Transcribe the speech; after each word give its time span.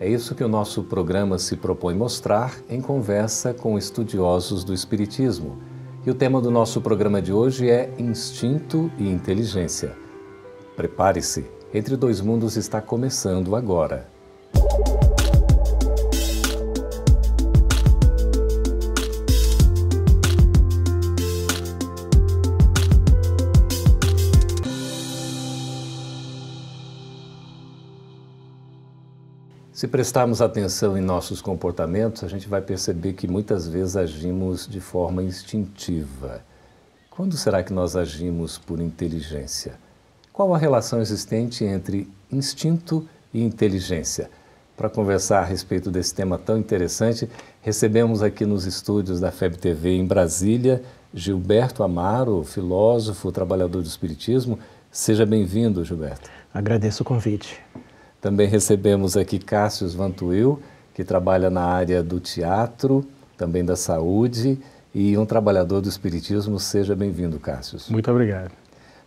É 0.00 0.08
isso 0.08 0.34
que 0.34 0.42
o 0.42 0.48
nosso 0.48 0.82
programa 0.82 1.38
se 1.38 1.56
propõe 1.56 1.94
mostrar 1.94 2.56
em 2.68 2.80
conversa 2.80 3.54
com 3.54 3.78
estudiosos 3.78 4.64
do 4.64 4.74
Espiritismo. 4.74 5.58
E 6.04 6.10
o 6.10 6.14
tema 6.14 6.40
do 6.40 6.50
nosso 6.50 6.80
programa 6.80 7.22
de 7.22 7.32
hoje 7.32 7.70
é 7.70 7.92
Instinto 7.98 8.90
e 8.98 9.08
Inteligência. 9.08 9.96
Prepare-se, 10.76 11.46
Entre 11.72 11.96
Dois 11.96 12.20
Mundos 12.20 12.56
está 12.56 12.80
começando 12.80 13.54
agora. 13.54 14.08
Se 29.74 29.88
prestarmos 29.88 30.40
atenção 30.40 30.96
em 30.96 31.00
nossos 31.00 31.42
comportamentos, 31.42 32.22
a 32.22 32.28
gente 32.28 32.48
vai 32.48 32.62
perceber 32.62 33.14
que 33.14 33.26
muitas 33.26 33.66
vezes 33.66 33.96
agimos 33.96 34.68
de 34.68 34.78
forma 34.78 35.20
instintiva. 35.20 36.42
Quando 37.10 37.36
será 37.36 37.60
que 37.60 37.72
nós 37.72 37.96
agimos 37.96 38.56
por 38.56 38.80
inteligência? 38.80 39.74
Qual 40.32 40.54
a 40.54 40.58
relação 40.58 41.00
existente 41.00 41.64
entre 41.64 42.08
instinto 42.30 43.04
e 43.32 43.42
inteligência? 43.42 44.30
Para 44.76 44.88
conversar 44.88 45.40
a 45.40 45.44
respeito 45.44 45.90
desse 45.90 46.14
tema 46.14 46.38
tão 46.38 46.56
interessante, 46.56 47.28
recebemos 47.60 48.22
aqui 48.22 48.46
nos 48.46 48.66
estúdios 48.66 49.18
da 49.18 49.32
FEB 49.32 49.56
TV 49.58 49.96
em 49.96 50.06
Brasília 50.06 50.84
Gilberto 51.12 51.82
Amaro, 51.82 52.44
filósofo, 52.44 53.32
trabalhador 53.32 53.82
do 53.82 53.88
Espiritismo. 53.88 54.56
Seja 54.88 55.26
bem-vindo, 55.26 55.84
Gilberto. 55.84 56.30
Agradeço 56.54 57.02
o 57.02 57.06
convite. 57.06 57.63
Também 58.24 58.48
recebemos 58.48 59.18
aqui 59.18 59.38
Cássio 59.38 59.86
Vantuil, 59.90 60.58
que 60.94 61.04
trabalha 61.04 61.50
na 61.50 61.60
área 61.60 62.02
do 62.02 62.18
teatro, 62.18 63.04
também 63.36 63.62
da 63.62 63.76
saúde 63.76 64.58
e 64.94 65.18
um 65.18 65.26
trabalhador 65.26 65.82
do 65.82 65.90
espiritismo. 65.90 66.58
Seja 66.58 66.96
bem-vindo, 66.96 67.38
Cássio. 67.38 67.78
Muito 67.90 68.10
obrigado. 68.10 68.50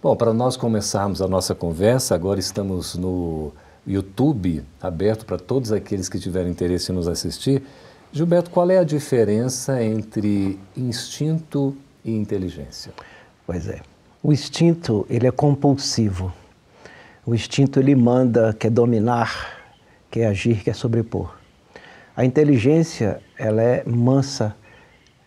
Bom, 0.04 0.16
para 0.16 0.32
nós 0.36 0.56
começarmos 0.56 1.20
a 1.20 1.28
nossa 1.28 1.56
conversa, 1.56 2.14
agora 2.14 2.40
estamos 2.40 2.94
no 2.94 3.52
YouTube, 3.88 4.64
aberto 4.80 5.26
para 5.26 5.40
todos 5.40 5.72
aqueles 5.72 6.08
que 6.08 6.20
tiverem 6.20 6.52
interesse 6.52 6.92
em 6.92 6.96
nos 6.96 7.08
assistir. 7.08 7.64
Gilberto, 8.12 8.52
qual 8.52 8.70
é 8.70 8.78
a 8.78 8.84
diferença 8.84 9.82
entre 9.82 10.60
instinto 10.78 11.76
e 12.06 12.12
inteligência? 12.16 12.94
Pois 13.48 13.68
é. 13.68 13.82
O 14.22 14.32
instinto, 14.32 15.08
ele 15.10 15.26
é 15.26 15.32
compulsivo. 15.32 16.32
O 17.28 17.36
instinto 17.36 17.78
ele 17.78 17.94
manda, 17.94 18.56
quer 18.58 18.72
dominar, 18.72 19.50
quer 20.10 20.28
agir, 20.28 20.64
quer 20.64 20.74
sobrepor. 20.74 21.36
A 22.16 22.24
inteligência, 22.24 23.20
ela 23.38 23.62
é 23.62 23.84
mansa, 23.86 24.56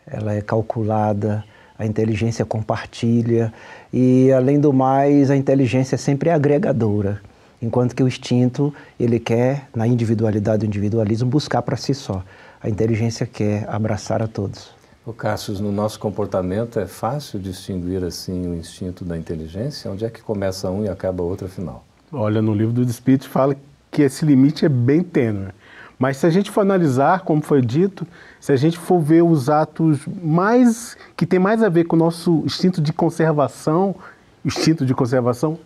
ela 0.06 0.32
é 0.32 0.40
calculada, 0.40 1.44
a 1.78 1.84
inteligência 1.84 2.42
compartilha 2.42 3.52
e, 3.92 4.32
além 4.32 4.58
do 4.58 4.72
mais, 4.72 5.30
a 5.30 5.36
inteligência 5.36 5.96
é 5.96 5.98
sempre 5.98 6.30
agregadora, 6.30 7.20
enquanto 7.60 7.94
que 7.94 8.02
o 8.02 8.08
instinto, 8.08 8.74
ele 8.98 9.20
quer, 9.20 9.68
na 9.76 9.86
individualidade 9.86 10.60
do 10.60 10.66
individualismo, 10.66 11.28
buscar 11.28 11.60
para 11.60 11.76
si 11.76 11.92
só. 11.92 12.24
A 12.62 12.70
inteligência 12.70 13.26
quer 13.26 13.68
abraçar 13.68 14.22
a 14.22 14.26
todos. 14.26 14.70
O 15.04 15.12
Cassius, 15.12 15.60
no 15.60 15.70
nosso 15.70 16.00
comportamento 16.00 16.80
é 16.80 16.86
fácil 16.86 17.38
distinguir 17.38 18.02
assim 18.02 18.48
o 18.48 18.54
instinto 18.54 19.04
da 19.04 19.18
inteligência? 19.18 19.90
Onde 19.90 20.06
é 20.06 20.08
que 20.08 20.22
começa 20.22 20.70
um 20.70 20.82
e 20.82 20.88
acaba 20.88 21.22
outro 21.22 21.46
afinal? 21.46 21.89
Olha, 22.12 22.42
no 22.42 22.54
livro 22.54 22.72
dos 22.72 22.90
Espíritos 22.90 23.26
fala 23.26 23.56
que 23.90 24.02
esse 24.02 24.24
limite 24.24 24.64
é 24.64 24.68
bem 24.68 25.02
tênue. 25.02 25.48
Mas 25.98 26.16
se 26.16 26.26
a 26.26 26.30
gente 26.30 26.50
for 26.50 26.62
analisar, 26.62 27.20
como 27.20 27.42
foi 27.42 27.60
dito, 27.60 28.06
se 28.40 28.50
a 28.52 28.56
gente 28.56 28.78
for 28.78 28.98
ver 29.00 29.22
os 29.22 29.50
atos 29.50 30.00
mais 30.06 30.96
que 31.14 31.26
tem 31.26 31.38
mais 31.38 31.62
a 31.62 31.68
ver 31.68 31.84
com 31.84 31.94
o 31.94 31.98
nosso 31.98 32.42
instinto 32.44 32.80
de 32.80 32.92
conservação, 32.92 33.94
instinto 34.42 34.86
de 34.86 34.94
conservação, 34.94 35.58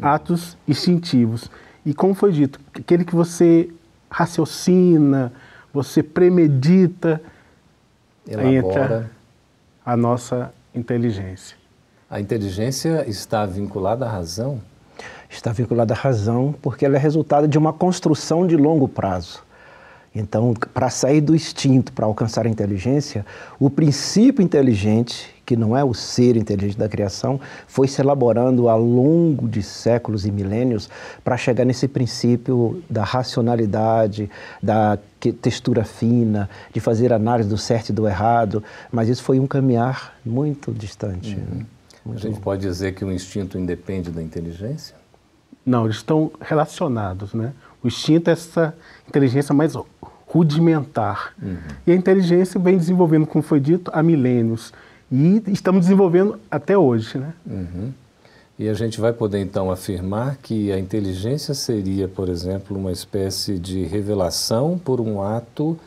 atos 0.00 0.56
instintivos. 0.68 1.50
E 1.84 1.92
como 1.92 2.14
foi 2.14 2.30
dito, 2.30 2.60
aquele 2.72 3.04
que 3.04 3.14
você 3.14 3.70
raciocina, 4.08 5.32
você 5.74 6.02
premedita, 6.02 7.20
Elabora. 8.26 8.52
entra 8.52 9.10
a 9.84 9.96
nossa 9.96 10.54
inteligência. 10.72 11.56
A 12.08 12.20
inteligência 12.20 13.04
está 13.08 13.44
vinculada 13.46 14.06
à 14.06 14.08
razão? 14.08 14.60
Está 15.34 15.52
vinculada 15.52 15.94
à 15.94 15.96
razão, 15.96 16.54
porque 16.60 16.84
ela 16.84 16.96
é 16.96 16.98
resultado 16.98 17.48
de 17.48 17.58
uma 17.58 17.72
construção 17.72 18.46
de 18.46 18.56
longo 18.56 18.86
prazo. 18.86 19.42
Então, 20.14 20.52
para 20.74 20.90
sair 20.90 21.22
do 21.22 21.34
instinto, 21.34 21.90
para 21.92 22.04
alcançar 22.04 22.46
a 22.46 22.48
inteligência, 22.48 23.24
o 23.58 23.70
princípio 23.70 24.42
inteligente, 24.42 25.34
que 25.46 25.56
não 25.56 25.74
é 25.74 25.82
o 25.82 25.94
ser 25.94 26.36
inteligente 26.36 26.76
da 26.76 26.86
criação, 26.86 27.40
foi 27.66 27.88
se 27.88 28.00
elaborando 28.02 28.68
ao 28.68 28.80
longo 28.80 29.48
de 29.48 29.62
séculos 29.62 30.26
e 30.26 30.30
milênios 30.30 30.90
para 31.24 31.38
chegar 31.38 31.64
nesse 31.64 31.88
princípio 31.88 32.82
da 32.90 33.02
racionalidade, 33.02 34.30
da 34.62 34.98
textura 35.40 35.82
fina, 35.82 36.48
de 36.74 36.78
fazer 36.78 37.10
análise 37.10 37.48
do 37.48 37.56
certo 37.56 37.88
e 37.88 37.92
do 37.92 38.06
errado, 38.06 38.62
mas 38.90 39.08
isso 39.08 39.22
foi 39.22 39.40
um 39.40 39.46
caminhar 39.46 40.14
muito 40.24 40.72
distante. 40.72 41.36
Uhum. 41.36 41.64
Muito 42.04 42.18
a 42.18 42.30
gente 42.30 42.40
pode 42.40 42.60
dizer 42.60 42.94
que 42.94 43.04
o 43.04 43.10
instinto 43.10 43.56
independe 43.56 44.10
da 44.10 44.22
inteligência? 44.22 45.01
Não, 45.64 45.84
eles 45.84 45.96
estão 45.96 46.32
relacionados, 46.40 47.34
né? 47.34 47.52
O 47.82 47.88
instinto 47.88 48.28
é 48.28 48.32
essa 48.32 48.74
inteligência 49.08 49.54
mais 49.54 49.74
rudimentar. 50.26 51.34
Uhum. 51.42 51.56
E 51.86 51.92
a 51.92 51.94
inteligência 51.94 52.58
vem 52.58 52.76
desenvolvendo, 52.76 53.26
como 53.26 53.42
foi 53.42 53.60
dito, 53.60 53.90
há 53.94 54.02
milênios. 54.02 54.72
E 55.10 55.42
estamos 55.48 55.82
desenvolvendo 55.82 56.38
até 56.50 56.76
hoje, 56.76 57.18
né? 57.18 57.34
Uhum. 57.46 57.92
E 58.58 58.68
a 58.68 58.74
gente 58.74 59.00
vai 59.00 59.12
poder 59.12 59.40
então 59.40 59.70
afirmar 59.70 60.36
que 60.36 60.70
a 60.70 60.78
inteligência 60.78 61.54
seria, 61.54 62.06
por 62.06 62.28
exemplo, 62.28 62.76
uma 62.76 62.92
espécie 62.92 63.58
de 63.58 63.84
revelação 63.84 64.78
por 64.78 65.00
um 65.00 65.22
ato 65.22 65.78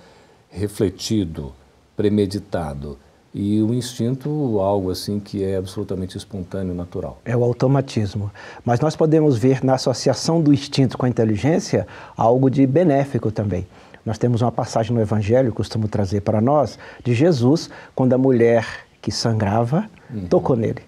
refletido, 0.50 1.54
premeditado 1.96 2.98
e 3.38 3.62
o 3.62 3.74
instinto 3.74 4.62
algo 4.62 4.90
assim 4.90 5.20
que 5.20 5.44
é 5.44 5.58
absolutamente 5.58 6.18
espontâneo, 6.18 6.74
natural. 6.74 7.20
É 7.26 7.36
o 7.36 7.44
automatismo. 7.44 8.32
Mas 8.64 8.80
nós 8.80 8.96
podemos 8.96 9.38
ver 9.38 9.62
na 9.62 9.74
associação 9.74 10.42
do 10.42 10.54
instinto 10.54 10.98
com 10.98 11.06
a 11.06 11.10
inteligência 11.10 11.86
algo 12.16 12.50
de 12.50 12.66
benéfico 12.66 13.30
também. 13.30 13.68
Nós 14.06 14.18
temos 14.18 14.42
uma 14.42 14.54
passagem 14.54 14.96
no 14.96 15.02
Evangelho, 15.02 15.52
costumo 15.52 15.90
trazer 15.90 16.22
para 16.22 16.40
nós, 16.40 16.80
de 17.04 17.14
Jesus, 17.14 17.70
quando 17.94 18.14
a 18.14 18.18
mulher 18.18 18.66
que 19.02 19.12
sangrava 19.12 19.84
uhum. 20.10 20.28
tocou 20.28 20.56
nele. 20.56 20.84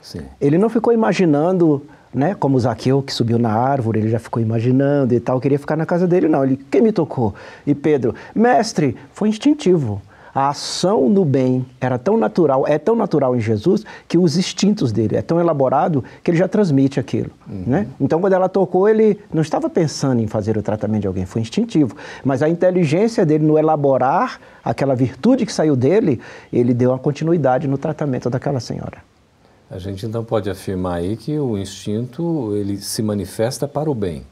Sim. 0.00 0.22
Ele 0.40 0.56
não 0.56 0.70
ficou 0.70 0.94
imaginando, 0.94 1.84
né, 2.14 2.34
como 2.34 2.58
Zaqueu 2.58 3.02
que 3.02 3.12
subiu 3.12 3.38
na 3.38 3.52
árvore, 3.52 3.98
ele 3.98 4.08
já 4.08 4.18
ficou 4.18 4.42
imaginando 4.42 5.12
e 5.12 5.20
tal, 5.20 5.38
queria 5.38 5.58
ficar 5.58 5.76
na 5.76 5.84
casa 5.84 6.08
dele, 6.08 6.28
não. 6.28 6.44
Ele, 6.44 6.56
quem 6.70 6.80
me 6.80 6.92
tocou? 6.92 7.34
E 7.66 7.74
Pedro, 7.74 8.14
mestre, 8.34 8.96
foi 9.12 9.28
instintivo 9.28 10.00
a 10.34 10.48
ação 10.48 11.08
no 11.08 11.24
bem 11.24 11.64
era 11.80 11.98
tão 11.98 12.16
natural, 12.16 12.66
é 12.66 12.78
tão 12.78 12.94
natural 12.94 13.36
em 13.36 13.40
Jesus, 13.40 13.84
que 14.06 14.16
os 14.16 14.36
instintos 14.36 14.92
dele 14.92 15.16
é 15.16 15.22
tão 15.22 15.40
elaborado 15.40 16.04
que 16.22 16.30
ele 16.30 16.38
já 16.38 16.48
transmite 16.48 17.00
aquilo. 17.00 17.30
Uhum. 17.48 17.64
Né? 17.66 17.86
Então, 18.00 18.20
quando 18.20 18.32
ela 18.32 18.48
tocou, 18.48 18.88
ele 18.88 19.18
não 19.32 19.42
estava 19.42 19.68
pensando 19.68 20.20
em 20.20 20.26
fazer 20.26 20.56
o 20.56 20.62
tratamento 20.62 21.02
de 21.02 21.06
alguém, 21.06 21.26
foi 21.26 21.42
instintivo. 21.42 21.96
Mas 22.24 22.42
a 22.42 22.48
inteligência 22.48 23.24
dele 23.26 23.44
no 23.44 23.58
elaborar 23.58 24.40
aquela 24.64 24.94
virtude 24.94 25.46
que 25.46 25.52
saiu 25.52 25.74
dele, 25.74 26.20
ele 26.52 26.74
deu 26.74 26.90
uma 26.90 26.98
continuidade 26.98 27.66
no 27.66 27.78
tratamento 27.78 28.28
daquela 28.30 28.60
senhora. 28.60 28.98
A 29.70 29.78
gente 29.78 30.04
então 30.04 30.24
pode 30.24 30.50
afirmar 30.50 30.96
aí 30.96 31.16
que 31.16 31.38
o 31.38 31.56
instinto 31.56 32.54
ele 32.56 32.76
se 32.76 33.02
manifesta 33.02 33.68
para 33.68 33.88
o 33.88 33.94
bem 33.94 34.24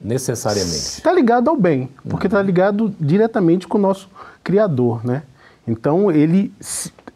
necessariamente. 0.00 0.74
Está 0.74 1.12
ligado 1.12 1.50
ao 1.50 1.56
bem, 1.56 1.90
porque 2.08 2.26
está 2.26 2.40
ligado 2.40 2.94
diretamente 2.98 3.68
com 3.68 3.78
o 3.78 3.80
nosso 3.80 4.08
Criador, 4.42 5.04
né? 5.04 5.22
Então 5.66 6.10
ele 6.10 6.52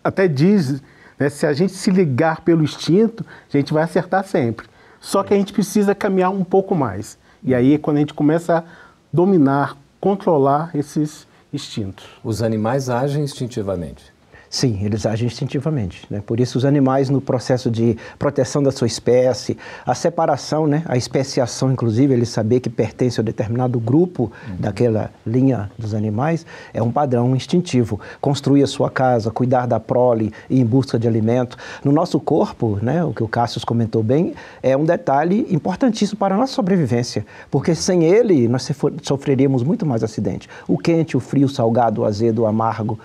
até 0.02 0.28
diz, 0.28 0.82
né, 1.18 1.30
se 1.30 1.46
a 1.46 1.52
gente 1.52 1.72
se 1.72 1.90
ligar 1.90 2.42
pelo 2.42 2.62
instinto, 2.62 3.24
a 3.52 3.56
gente 3.56 3.72
vai 3.72 3.82
acertar 3.82 4.24
sempre. 4.24 4.66
Só 5.00 5.22
que 5.22 5.34
a 5.34 5.36
gente 5.36 5.52
precisa 5.52 5.94
caminhar 5.94 6.30
um 6.30 6.44
pouco 6.44 6.74
mais. 6.74 7.18
E 7.42 7.54
aí 7.54 7.74
é 7.74 7.78
quando 7.78 7.96
a 7.96 8.00
gente 8.00 8.14
começa 8.14 8.58
a 8.58 8.64
dominar, 9.12 9.76
controlar 10.00 10.70
esses 10.74 11.26
instintos. 11.52 12.06
Os 12.22 12.42
animais 12.42 12.88
agem 12.88 13.22
instintivamente. 13.22 14.13
Sim, 14.54 14.78
eles 14.84 15.04
agem 15.04 15.26
instintivamente. 15.26 16.06
Né? 16.08 16.22
Por 16.24 16.38
isso, 16.38 16.56
os 16.56 16.64
animais, 16.64 17.10
no 17.10 17.20
processo 17.20 17.68
de 17.68 17.96
proteção 18.16 18.62
da 18.62 18.70
sua 18.70 18.86
espécie, 18.86 19.58
a 19.84 19.96
separação, 19.96 20.64
né? 20.68 20.84
a 20.86 20.96
especiação, 20.96 21.72
inclusive, 21.72 22.14
ele 22.14 22.24
saber 22.24 22.60
que 22.60 22.70
pertence 22.70 23.18
a 23.18 23.24
determinado 23.24 23.80
grupo 23.80 24.30
uhum. 24.48 24.56
daquela 24.60 25.10
linha 25.26 25.72
dos 25.76 25.92
animais, 25.92 26.46
é 26.72 26.80
um 26.80 26.92
padrão 26.92 27.34
instintivo. 27.34 27.98
Construir 28.20 28.62
a 28.62 28.68
sua 28.68 28.88
casa, 28.88 29.28
cuidar 29.28 29.66
da 29.66 29.80
prole, 29.80 30.32
ir 30.48 30.60
em 30.60 30.64
busca 30.64 31.00
de 31.00 31.08
alimento. 31.08 31.56
No 31.82 31.90
nosso 31.90 32.20
corpo, 32.20 32.78
né? 32.80 33.02
o 33.02 33.12
que 33.12 33.24
o 33.24 33.28
Cassius 33.28 33.64
comentou 33.64 34.04
bem, 34.04 34.34
é 34.62 34.76
um 34.76 34.84
detalhe 34.84 35.48
importantíssimo 35.50 36.16
para 36.16 36.36
a 36.36 36.38
nossa 36.38 36.52
sobrevivência, 36.52 37.26
porque 37.50 37.74
sem 37.74 38.04
ele 38.04 38.46
nós 38.46 38.70
sofreríamos 39.02 39.64
muito 39.64 39.84
mais 39.84 40.04
acidente. 40.04 40.48
O 40.68 40.78
quente, 40.78 41.16
o 41.16 41.20
frio, 41.20 41.46
o 41.46 41.50
salgado, 41.50 42.02
o 42.02 42.04
azedo, 42.04 42.42
o 42.42 42.46
amargo 42.46 43.00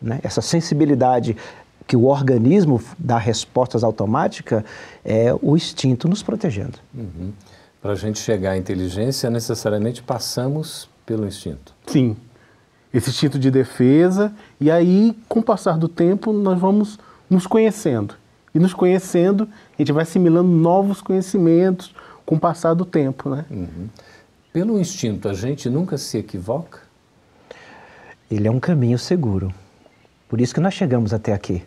né? 0.00 0.20
Essa 0.22 0.40
sensibilidade 0.40 1.36
que 1.86 1.96
o 1.96 2.04
organismo 2.06 2.80
dá 2.98 3.18
respostas 3.18 3.84
automáticas 3.84 4.64
é 5.04 5.32
o 5.40 5.56
instinto 5.56 6.08
nos 6.08 6.22
protegendo. 6.22 6.78
Uhum. 6.94 7.32
Para 7.80 7.92
a 7.92 7.94
gente 7.94 8.18
chegar 8.18 8.52
à 8.52 8.58
inteligência, 8.58 9.30
necessariamente 9.30 10.02
passamos 10.02 10.88
pelo 11.04 11.26
instinto. 11.26 11.72
Sim. 11.86 12.16
Esse 12.92 13.10
instinto 13.10 13.38
de 13.38 13.50
defesa, 13.50 14.32
e 14.60 14.70
aí, 14.70 15.16
com 15.28 15.40
o 15.40 15.42
passar 15.42 15.78
do 15.78 15.88
tempo, 15.88 16.32
nós 16.32 16.58
vamos 16.58 16.98
nos 17.30 17.46
conhecendo. 17.46 18.14
E 18.54 18.58
nos 18.58 18.72
conhecendo, 18.72 19.48
a 19.78 19.82
gente 19.82 19.92
vai 19.92 20.02
assimilando 20.02 20.48
novos 20.48 21.00
conhecimentos 21.00 21.94
com 22.24 22.36
o 22.36 22.40
passar 22.40 22.74
do 22.74 22.84
tempo. 22.84 23.28
Né? 23.28 23.44
Uhum. 23.50 23.88
Pelo 24.52 24.80
instinto, 24.80 25.28
a 25.28 25.34
gente 25.34 25.68
nunca 25.68 25.98
se 25.98 26.18
equivoca? 26.18 26.80
Ele 28.30 28.48
é 28.48 28.50
um 28.50 28.58
caminho 28.58 28.98
seguro. 28.98 29.52
Por 30.28 30.40
isso 30.40 30.54
que 30.54 30.60
nós 30.60 30.74
chegamos 30.74 31.12
até 31.12 31.32
aqui. 31.32 31.62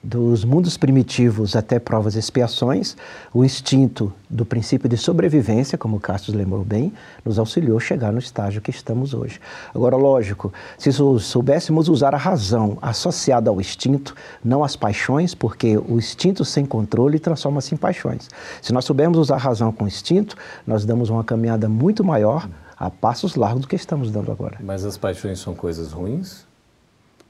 Dos 0.00 0.44
mundos 0.44 0.76
primitivos 0.76 1.56
até 1.56 1.80
provas 1.80 2.14
e 2.14 2.20
expiações, 2.20 2.96
o 3.34 3.44
instinto 3.44 4.12
do 4.30 4.46
princípio 4.46 4.88
de 4.88 4.96
sobrevivência, 4.96 5.76
como 5.76 5.96
o 5.96 6.00
Cassius 6.00 6.36
lembrou 6.36 6.64
bem, 6.64 6.92
nos 7.24 7.36
auxiliou 7.36 7.76
a 7.76 7.80
chegar 7.80 8.12
no 8.12 8.20
estágio 8.20 8.62
que 8.62 8.70
estamos 8.70 9.12
hoje. 9.12 9.40
Agora, 9.74 9.96
lógico, 9.96 10.52
se 10.78 10.92
soubéssemos 10.92 11.88
usar 11.88 12.14
a 12.14 12.16
razão 12.16 12.78
associada 12.80 13.50
ao 13.50 13.60
instinto, 13.60 14.14
não 14.42 14.62
as 14.62 14.76
paixões, 14.76 15.34
porque 15.34 15.76
o 15.76 15.98
instinto 15.98 16.44
sem 16.44 16.64
controle 16.64 17.18
transforma-se 17.18 17.74
em 17.74 17.76
paixões. 17.76 18.28
Se 18.62 18.72
nós 18.72 18.84
soubermos 18.84 19.18
usar 19.18 19.34
a 19.34 19.38
razão 19.38 19.72
com 19.72 19.84
o 19.84 19.88
instinto, 19.88 20.36
nós 20.64 20.84
damos 20.84 21.10
uma 21.10 21.24
caminhada 21.24 21.68
muito 21.68 22.04
maior 22.04 22.48
a 22.78 22.88
passos 22.88 23.34
largos 23.34 23.62
do 23.62 23.68
que 23.68 23.74
estamos 23.74 24.12
dando 24.12 24.30
agora. 24.30 24.58
Mas 24.60 24.84
as 24.84 24.96
paixões 24.96 25.40
são 25.40 25.56
coisas 25.56 25.90
ruins? 25.90 26.47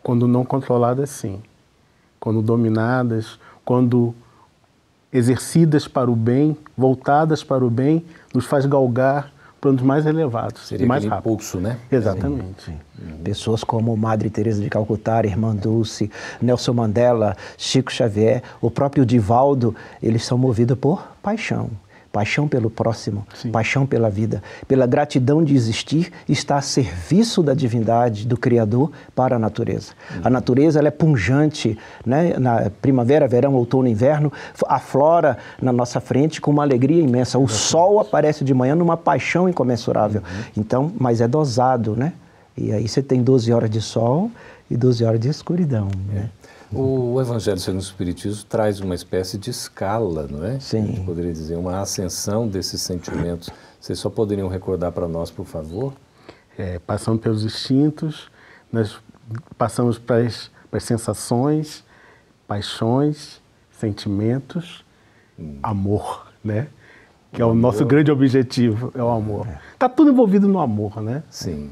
Quando 0.02 0.26
não 0.26 0.44
controladas, 0.44 1.10
sim. 1.10 1.42
Quando 2.18 2.42
dominadas, 2.42 3.38
quando 3.64 4.14
exercidas 5.12 5.88
para 5.88 6.10
o 6.10 6.16
bem, 6.16 6.56
voltadas 6.76 7.42
para 7.42 7.64
o 7.64 7.70
bem, 7.70 8.04
nos 8.34 8.44
faz 8.44 8.66
galgar 8.66 9.32
planos 9.60 9.82
mais 9.82 10.06
elevados 10.06 10.68
Seria 10.68 10.84
e 10.84 10.88
mais 10.88 11.04
rápido. 11.04 11.32
impulso, 11.32 11.58
né? 11.58 11.78
Exatamente. 11.90 12.62
Sim, 12.62 12.78
sim. 12.96 13.04
Uhum. 13.04 13.18
Pessoas 13.24 13.64
como 13.64 13.96
Madre 13.96 14.30
Teresa 14.30 14.62
de 14.62 14.70
Calcutá, 14.70 15.20
Irmã 15.24 15.54
Dulce, 15.54 16.10
Nelson 16.40 16.74
Mandela, 16.74 17.36
Chico 17.56 17.92
Xavier, 17.92 18.42
o 18.60 18.70
próprio 18.70 19.04
Divaldo, 19.04 19.74
eles 20.02 20.24
são 20.24 20.38
movidos 20.38 20.78
por 20.78 21.02
paixão 21.22 21.70
paixão 22.12 22.48
pelo 22.48 22.70
próximo, 22.70 23.26
Sim. 23.34 23.50
paixão 23.50 23.86
pela 23.86 24.08
vida, 24.08 24.42
pela 24.66 24.86
gratidão 24.86 25.42
de 25.44 25.54
existir, 25.54 26.12
está 26.28 26.56
a 26.56 26.62
serviço 26.62 27.42
da 27.42 27.54
divindade, 27.54 28.26
do 28.26 28.36
Criador 28.36 28.90
para 29.14 29.36
a 29.36 29.38
natureza. 29.38 29.92
Uhum. 30.10 30.20
A 30.24 30.30
natureza 30.30 30.78
ela 30.78 30.88
é 30.88 30.90
punjante, 30.90 31.78
né? 32.04 32.34
na 32.38 32.70
primavera, 32.82 33.28
verão, 33.28 33.54
outono, 33.54 33.88
inverno, 33.88 34.32
aflora 34.66 35.38
na 35.60 35.72
nossa 35.72 36.00
frente 36.00 36.40
com 36.40 36.50
uma 36.50 36.62
alegria 36.62 37.02
imensa. 37.02 37.38
O 37.38 37.42
uhum. 37.42 37.48
sol 37.48 38.00
aparece 38.00 38.44
de 38.44 38.54
manhã 38.54 38.74
numa 38.74 38.96
paixão 38.96 39.48
incomensurável. 39.48 40.22
Uhum. 40.22 40.44
Então, 40.56 40.92
mas 40.98 41.20
é 41.20 41.28
dosado, 41.28 41.94
né? 41.94 42.12
E 42.56 42.72
aí 42.72 42.88
você 42.88 43.02
tem 43.02 43.22
12 43.22 43.52
horas 43.52 43.70
de 43.70 43.80
sol 43.80 44.30
e 44.70 44.76
12 44.76 45.04
horas 45.04 45.20
de 45.20 45.28
escuridão, 45.28 45.88
né? 46.12 46.28
O 46.72 47.18
Evangelho 47.20 47.58
segundo 47.58 47.80
o 47.80 47.84
Espiritismo 47.84 48.44
traz 48.44 48.80
uma 48.80 48.94
espécie 48.94 49.38
de 49.38 49.50
escala, 49.50 50.26
não 50.30 50.44
é? 50.44 50.60
Sim. 50.60 50.82
A 50.82 50.86
gente 50.86 51.00
poderia 51.00 51.32
dizer, 51.32 51.56
uma 51.56 51.80
ascensão 51.80 52.46
desses 52.46 52.82
sentimentos. 52.82 53.48
Vocês 53.80 53.98
só 53.98 54.10
poderiam 54.10 54.48
recordar 54.48 54.92
para 54.92 55.08
nós, 55.08 55.30
por 55.30 55.46
favor? 55.46 55.94
É, 56.58 56.78
passando 56.78 57.18
pelos 57.18 57.44
instintos, 57.44 58.30
nós 58.70 58.98
passamos 59.56 59.98
para 59.98 60.26
as, 60.26 60.50
para 60.70 60.76
as 60.76 60.84
sensações, 60.84 61.84
paixões, 62.46 63.40
sentimentos, 63.70 64.84
hum. 65.38 65.58
amor, 65.62 66.26
né? 66.44 66.68
Que 67.32 67.40
o 67.40 67.44
é 67.44 67.46
o 67.46 67.50
amor. 67.50 67.60
nosso 67.60 67.86
grande 67.86 68.10
objetivo, 68.10 68.92
é 68.94 69.02
o 69.02 69.08
amor. 69.08 69.46
Está 69.72 69.86
é. 69.86 69.88
tudo 69.88 70.10
envolvido 70.10 70.48
no 70.48 70.58
amor, 70.58 71.00
né? 71.00 71.22
Sim. 71.30 71.70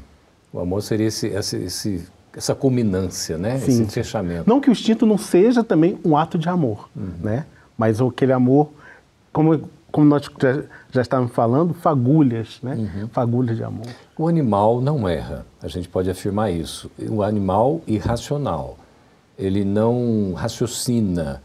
O 0.51 0.59
amor 0.59 0.81
seria 0.81 1.07
esse, 1.07 1.27
esse, 1.27 1.57
esse 1.57 2.07
essa 2.37 2.53
culminância, 2.53 3.37
né? 3.37 3.57
Sim. 3.57 3.81
Esse 3.81 3.85
fechamento. 3.91 4.47
Não 4.47 4.61
que 4.61 4.69
o 4.69 4.71
instinto 4.71 5.05
não 5.05 5.17
seja 5.17 5.63
também 5.63 5.97
um 6.05 6.15
ato 6.15 6.37
de 6.37 6.47
amor, 6.47 6.87
uhum. 6.95 7.09
né? 7.21 7.45
Mas 7.75 7.99
aquele 7.99 8.31
amor, 8.31 8.69
como, 9.33 9.67
como 9.91 10.07
nós 10.07 10.29
já, 10.39 10.63
já 10.91 11.01
estávamos 11.01 11.33
falando, 11.33 11.73
fagulhas, 11.73 12.59
né? 12.61 12.75
Uhum. 12.75 13.07
Fagulhas 13.07 13.57
de 13.57 13.63
amor. 13.63 13.87
O 14.15 14.27
animal 14.27 14.79
não 14.79 15.09
erra, 15.09 15.45
a 15.61 15.67
gente 15.67 15.89
pode 15.89 16.09
afirmar 16.11 16.51
isso. 16.51 16.91
O 17.09 17.23
animal 17.23 17.81
irracional, 17.87 18.77
ele 19.37 19.65
não 19.65 20.33
raciocina, 20.35 21.41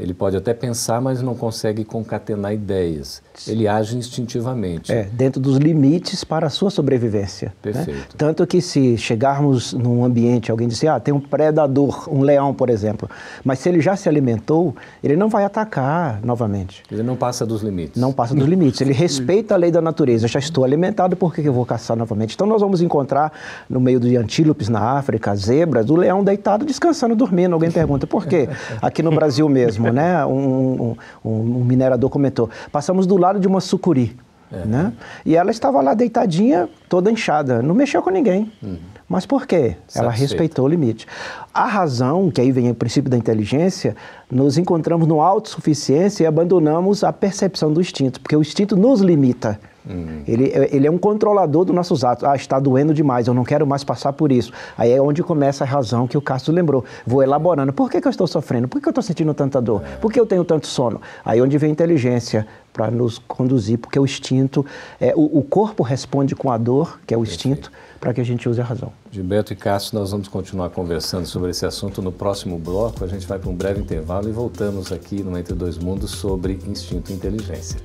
ele 0.00 0.14
pode 0.14 0.34
até 0.34 0.54
pensar, 0.54 0.98
mas 0.98 1.20
não 1.20 1.34
consegue 1.34 1.84
concatenar 1.84 2.54
ideias. 2.54 3.22
Ele 3.46 3.68
age 3.68 3.98
instintivamente. 3.98 4.90
É, 4.90 5.04
dentro 5.12 5.40
dos 5.40 5.58
limites 5.58 6.24
para 6.24 6.46
a 6.46 6.50
sua 6.50 6.70
sobrevivência. 6.70 7.48
Né? 7.48 7.72
Perfeito. 7.72 7.98
Né? 7.98 8.06
Tanto 8.16 8.46
que 8.46 8.62
se 8.62 8.96
chegarmos 8.96 9.74
num 9.74 10.02
ambiente, 10.02 10.50
alguém 10.50 10.68
disser, 10.68 10.90
ah, 10.90 10.98
tem 10.98 11.12
um 11.12 11.20
predador, 11.20 12.08
um 12.10 12.22
leão, 12.22 12.54
por 12.54 12.70
exemplo, 12.70 13.10
mas 13.44 13.58
se 13.58 13.68
ele 13.68 13.80
já 13.80 13.94
se 13.94 14.08
alimentou, 14.08 14.74
ele 15.04 15.16
não 15.16 15.28
vai 15.28 15.44
atacar 15.44 16.20
novamente. 16.24 16.82
Ele 16.90 17.02
não 17.02 17.14
passa 17.14 17.44
dos 17.44 17.62
limites. 17.62 18.00
Não 18.00 18.12
passa 18.12 18.34
dos 18.34 18.46
limites. 18.46 18.80
Ele 18.80 18.94
respeita 18.94 19.54
a 19.54 19.56
lei 19.58 19.70
da 19.70 19.82
natureza. 19.82 20.24
Eu 20.24 20.30
já 20.30 20.38
estou 20.38 20.64
alimentado, 20.64 21.14
por 21.14 21.34
que 21.34 21.46
eu 21.46 21.52
vou 21.52 21.66
caçar 21.66 21.96
novamente? 21.96 22.34
Então 22.34 22.46
nós 22.46 22.62
vamos 22.62 22.80
encontrar 22.80 23.32
no 23.68 23.78
meio 23.80 24.00
de 24.00 24.16
antílopes 24.16 24.70
na 24.70 24.80
África, 24.80 25.34
zebras, 25.36 25.90
o 25.90 25.96
leão 25.96 26.24
deitado, 26.24 26.64
descansando, 26.64 27.14
dormindo. 27.14 27.52
Alguém 27.52 27.70
pergunta, 27.70 28.06
por 28.06 28.26
quê? 28.26 28.48
Aqui 28.80 29.02
no 29.02 29.10
Brasil 29.10 29.46
mesmo 29.46 29.89
né? 29.92 30.24
Um, 30.24 30.94
um, 31.24 31.30
um, 31.30 31.64
minerador 31.64 32.10
comentou. 32.10 32.50
Passamos 32.70 33.06
do 33.06 33.16
lado 33.16 33.38
de 33.40 33.46
uma 33.46 33.60
sucuri, 33.60 34.16
é. 34.52 34.64
né? 34.64 34.92
E 35.24 35.36
ela 35.36 35.50
estava 35.50 35.80
lá 35.80 35.94
deitadinha, 35.94 36.68
toda 36.88 37.10
inchada, 37.10 37.62
não 37.62 37.74
mexeu 37.74 38.02
com 38.02 38.10
ninguém. 38.10 38.50
Uhum. 38.62 38.78
Mas 39.08 39.26
por 39.26 39.44
quê? 39.44 39.76
Ela 39.92 40.12
respeitou 40.12 40.66
o 40.66 40.68
limite. 40.68 41.04
A 41.52 41.66
razão, 41.66 42.30
que 42.30 42.40
aí 42.40 42.52
vem 42.52 42.70
o 42.70 42.74
princípio 42.76 43.10
da 43.10 43.16
inteligência, 43.16 43.96
nos 44.30 44.56
encontramos 44.56 45.08
no 45.08 45.20
autossuficiência 45.20 46.22
e 46.22 46.26
abandonamos 46.28 47.02
a 47.02 47.12
percepção 47.12 47.72
do 47.72 47.80
instinto, 47.80 48.20
porque 48.20 48.36
o 48.36 48.40
instinto 48.40 48.76
nos 48.76 49.00
limita. 49.00 49.58
Uhum. 49.88 50.22
Ele, 50.26 50.52
ele 50.70 50.86
é 50.86 50.90
um 50.90 50.98
controlador 50.98 51.64
dos 51.64 51.74
nossos 51.74 52.04
atos. 52.04 52.24
Ah, 52.24 52.36
está 52.36 52.58
doendo 52.58 52.92
demais, 52.92 53.26
eu 53.26 53.34
não 53.34 53.44
quero 53.44 53.66
mais 53.66 53.82
passar 53.84 54.12
por 54.12 54.30
isso. 54.30 54.52
Aí 54.76 54.92
é 54.92 55.00
onde 55.00 55.22
começa 55.22 55.64
a 55.64 55.66
razão 55.66 56.06
que 56.06 56.16
o 56.16 56.20
Castro 56.20 56.52
lembrou. 56.52 56.84
Vou 57.06 57.22
elaborando. 57.22 57.72
Por 57.72 57.90
que, 57.90 58.00
que 58.00 58.06
eu 58.06 58.10
estou 58.10 58.26
sofrendo? 58.26 58.68
Por 58.68 58.80
que 58.80 58.88
eu 58.88 58.90
estou 58.90 59.02
sentindo 59.02 59.32
tanta 59.34 59.60
dor? 59.60 59.82
É. 59.84 59.96
Por 59.96 60.12
que 60.12 60.20
eu 60.20 60.26
tenho 60.26 60.44
tanto 60.44 60.66
sono? 60.66 61.00
Aí 61.24 61.38
é 61.38 61.42
onde 61.42 61.56
vem 61.58 61.70
a 61.70 61.72
inteligência 61.72 62.46
para 62.72 62.90
nos 62.90 63.18
conduzir, 63.18 63.78
porque 63.78 63.98
o 63.98 64.04
instinto, 64.04 64.64
é, 65.00 65.12
o, 65.16 65.38
o, 65.38 65.42
corpo 65.42 65.82
responde 65.82 66.36
com 66.36 66.52
a 66.52 66.56
dor, 66.56 67.00
que 67.04 67.12
é 67.12 67.18
o 67.18 67.22
instinto, 67.22 67.70
para 67.98 68.14
que 68.14 68.20
a 68.20 68.24
gente 68.24 68.48
use 68.48 68.60
a 68.60 68.64
razão. 68.64 68.92
Gilberto 69.10 69.52
e 69.52 69.56
Cássio, 69.56 69.98
nós 69.98 70.12
vamos 70.12 70.28
continuar 70.28 70.70
conversando 70.70 71.26
sobre 71.26 71.50
esse 71.50 71.66
assunto 71.66 72.00
no 72.00 72.12
próximo 72.12 72.58
bloco. 72.58 73.04
A 73.04 73.08
gente 73.08 73.26
vai 73.26 73.38
para 73.38 73.50
um 73.50 73.54
breve 73.54 73.80
intervalo 73.80 74.28
e 74.28 74.32
voltamos 74.32 74.92
aqui 74.92 75.22
no 75.22 75.36
Entre 75.36 75.54
Dois 75.54 75.76
Mundos 75.76 76.12
sobre 76.12 76.58
instinto 76.66 77.10
e 77.10 77.14
inteligência. 77.14 77.80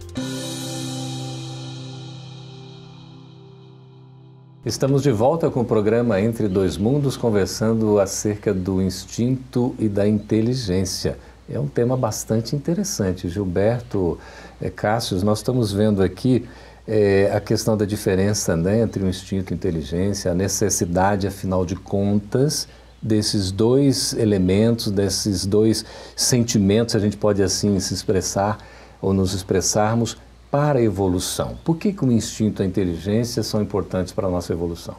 Estamos 4.66 5.04
de 5.04 5.12
volta 5.12 5.48
com 5.52 5.62
o 5.62 5.64
programa 5.64 6.20
Entre 6.20 6.48
Dois 6.48 6.76
Mundos, 6.76 7.16
conversando 7.16 8.00
acerca 8.00 8.52
do 8.52 8.82
instinto 8.82 9.76
e 9.78 9.88
da 9.88 10.08
inteligência. 10.08 11.20
É 11.48 11.60
um 11.60 11.68
tema 11.68 11.96
bastante 11.96 12.56
interessante. 12.56 13.30
Gilberto, 13.30 14.18
é, 14.60 14.72
Cássio, 14.72 15.24
nós 15.24 15.38
estamos 15.38 15.72
vendo 15.72 16.02
aqui 16.02 16.50
é, 16.88 17.32
a 17.32 17.40
questão 17.40 17.78
da 17.78 17.86
diferença 17.86 18.56
né, 18.56 18.82
entre 18.82 19.04
o 19.04 19.08
instinto 19.08 19.52
e 19.52 19.54
a 19.54 19.56
inteligência, 19.56 20.32
a 20.32 20.34
necessidade, 20.34 21.28
afinal 21.28 21.64
de 21.64 21.76
contas, 21.76 22.68
desses 23.00 23.52
dois 23.52 24.14
elementos, 24.14 24.90
desses 24.90 25.46
dois 25.46 25.86
sentimentos, 26.16 26.96
a 26.96 27.00
gente 27.00 27.18
pode 27.18 27.44
assim 27.44 27.80
se 27.80 27.94
expressar 27.94 28.58
ou 29.00 29.14
nos 29.14 29.36
expressarmos 29.36 30.18
para 30.56 30.80
a 30.80 30.82
evolução? 30.82 31.58
Por 31.66 31.76
que, 31.76 31.92
que 31.92 32.06
o 32.06 32.10
instinto 32.10 32.62
e 32.62 32.64
a 32.64 32.66
inteligência 32.66 33.44
são 33.44 33.62
importantes 33.62 34.14
para 34.14 34.28
a 34.28 34.32
nossa 34.32 34.54
evolução? 34.54 34.96